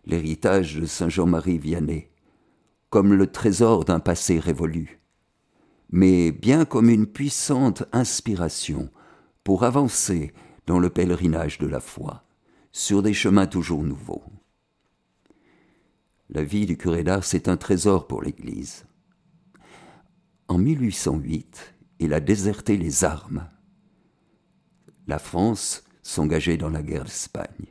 l'héritage 0.05 0.75
de 0.75 0.85
Saint 0.85 1.09
Jean-Marie 1.09 1.57
Vianney, 1.57 2.09
comme 2.91 3.11
le 3.15 3.25
trésor 3.25 3.85
d'un 3.85 3.99
passé 3.99 4.37
révolu, 4.37 5.02
mais 5.93 6.31
bien 6.31 6.65
comme 6.65 6.89
une 6.89 7.05
puissante 7.05 7.83
inspiration 7.91 8.89
pour 9.43 9.63
avancer 9.63 10.33
dans 10.65 10.79
le 10.79 10.89
pèlerinage 10.89 11.59
de 11.59 11.67
la 11.67 11.79
foi, 11.79 12.23
sur 12.71 13.03
des 13.03 13.13
chemins 13.13 13.45
toujours 13.45 13.83
nouveaux. 13.83 14.23
La 16.31 16.43
vie 16.43 16.65
du 16.65 16.77
curé 16.77 17.03
d'Ars 17.03 17.35
est 17.35 17.47
un 17.47 17.57
trésor 17.57 18.07
pour 18.07 18.23
l'Église. 18.23 18.85
En 20.47 20.57
1808, 20.57 21.75
il 21.99 22.15
a 22.15 22.19
déserté 22.19 22.75
les 22.75 23.03
armes. 23.03 23.47
La 25.05 25.19
France 25.19 25.83
s'engageait 26.01 26.57
dans 26.57 26.71
la 26.71 26.81
guerre 26.81 27.05
d'Espagne. 27.05 27.67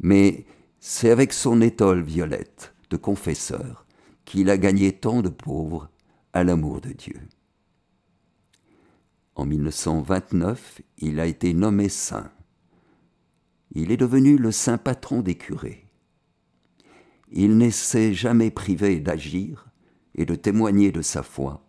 Mais 0.00 0.44
c'est 0.80 1.10
avec 1.10 1.32
son 1.32 1.60
étole 1.60 2.02
violette 2.02 2.74
de 2.90 2.96
confesseur 2.96 3.86
qu'il 4.24 4.50
a 4.50 4.58
gagné 4.58 4.90
tant 4.90 5.22
de 5.22 5.28
pauvres 5.28 5.88
à 6.32 6.44
l'amour 6.44 6.80
de 6.80 6.92
Dieu. 6.92 7.20
En 9.34 9.46
1929, 9.46 10.82
il 10.98 11.20
a 11.20 11.26
été 11.26 11.54
nommé 11.54 11.88
saint. 11.88 12.30
Il 13.74 13.90
est 13.90 13.96
devenu 13.96 14.36
le 14.36 14.52
saint 14.52 14.78
patron 14.78 15.22
des 15.22 15.36
curés. 15.36 15.86
Il 17.30 17.56
ne 17.56 17.70
jamais 18.12 18.50
privé 18.50 19.00
d'agir 19.00 19.66
et 20.14 20.26
de 20.26 20.34
témoigner 20.34 20.92
de 20.92 21.00
sa 21.00 21.22
foi 21.22 21.66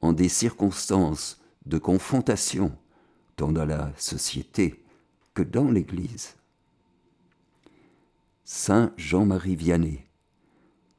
en 0.00 0.12
des 0.12 0.30
circonstances 0.30 1.42
de 1.66 1.78
confrontation 1.78 2.76
tant 3.36 3.52
dans 3.52 3.66
la 3.66 3.92
société 3.96 4.82
que 5.34 5.42
dans 5.42 5.70
l'Église. 5.70 6.36
Saint 8.44 8.92
Jean-Marie 8.96 9.56
Vianney, 9.56 10.06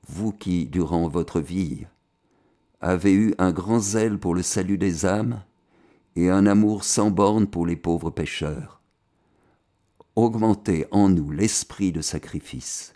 vous 0.07 0.31
qui, 0.31 0.65
durant 0.67 1.07
votre 1.07 1.39
vie, 1.39 1.87
avez 2.81 3.13
eu 3.13 3.33
un 3.37 3.51
grand 3.51 3.79
zèle 3.79 4.17
pour 4.17 4.35
le 4.35 4.41
salut 4.41 4.77
des 4.77 5.05
âmes, 5.05 5.43
et 6.15 6.29
un 6.31 6.47
amour 6.47 6.83
sans 6.83 7.11
borne 7.11 7.47
pour 7.47 7.65
les 7.65 7.75
pauvres 7.75 8.09
pécheurs. 8.09 8.81
Augmentez 10.15 10.87
en 10.89 11.09
nous 11.09 11.29
l'esprit 11.29 11.91
de 11.91 12.01
sacrifice 12.01 12.95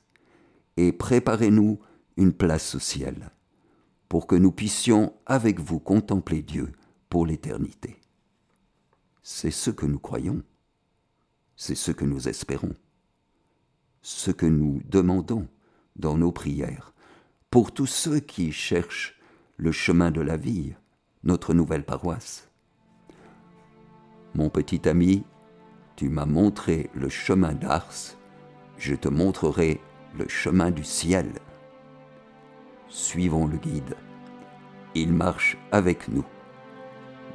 et 0.77 0.91
préparez-nous 0.91 1.79
une 2.17 2.33
place 2.33 2.75
au 2.75 2.79
ciel, 2.79 3.29
pour 4.09 4.25
que 4.25 4.35
nous 4.35 4.51
puissions 4.51 5.13
avec 5.27 5.59
vous 5.59 5.79
contempler 5.79 6.41
Dieu 6.41 6.71
pour 7.09 7.25
l'éternité. 7.27 7.99
C'est 9.21 9.51
ce 9.51 9.69
que 9.69 9.85
nous 9.85 9.99
croyons, 9.99 10.41
c'est 11.55 11.75
ce 11.75 11.91
que 11.91 12.05
nous 12.05 12.27
espérons, 12.27 12.73
ce 14.01 14.31
que 14.31 14.47
nous 14.47 14.81
demandons 14.85 15.47
dans 15.95 16.17
nos 16.17 16.31
prières, 16.31 16.93
pour 17.51 17.71
tous 17.71 17.85
ceux 17.85 18.19
qui 18.19 18.51
cherchent 18.51 19.20
le 19.61 19.71
chemin 19.71 20.09
de 20.09 20.21
la 20.21 20.37
vie, 20.37 20.73
notre 21.23 21.53
nouvelle 21.53 21.83
paroisse. 21.83 22.49
Mon 24.33 24.49
petit 24.49 24.89
ami, 24.89 25.23
tu 25.95 26.09
m'as 26.09 26.25
montré 26.25 26.89
le 26.95 27.09
chemin 27.09 27.53
d'Ars, 27.53 28.17
je 28.79 28.95
te 28.95 29.07
montrerai 29.07 29.79
le 30.17 30.27
chemin 30.27 30.71
du 30.71 30.83
ciel. 30.83 31.33
Suivons 32.87 33.45
le 33.45 33.57
guide. 33.57 33.93
Il 34.95 35.13
marche 35.13 35.59
avec 35.71 36.07
nous. 36.07 36.25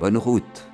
Bonne 0.01 0.19
route 0.19 0.69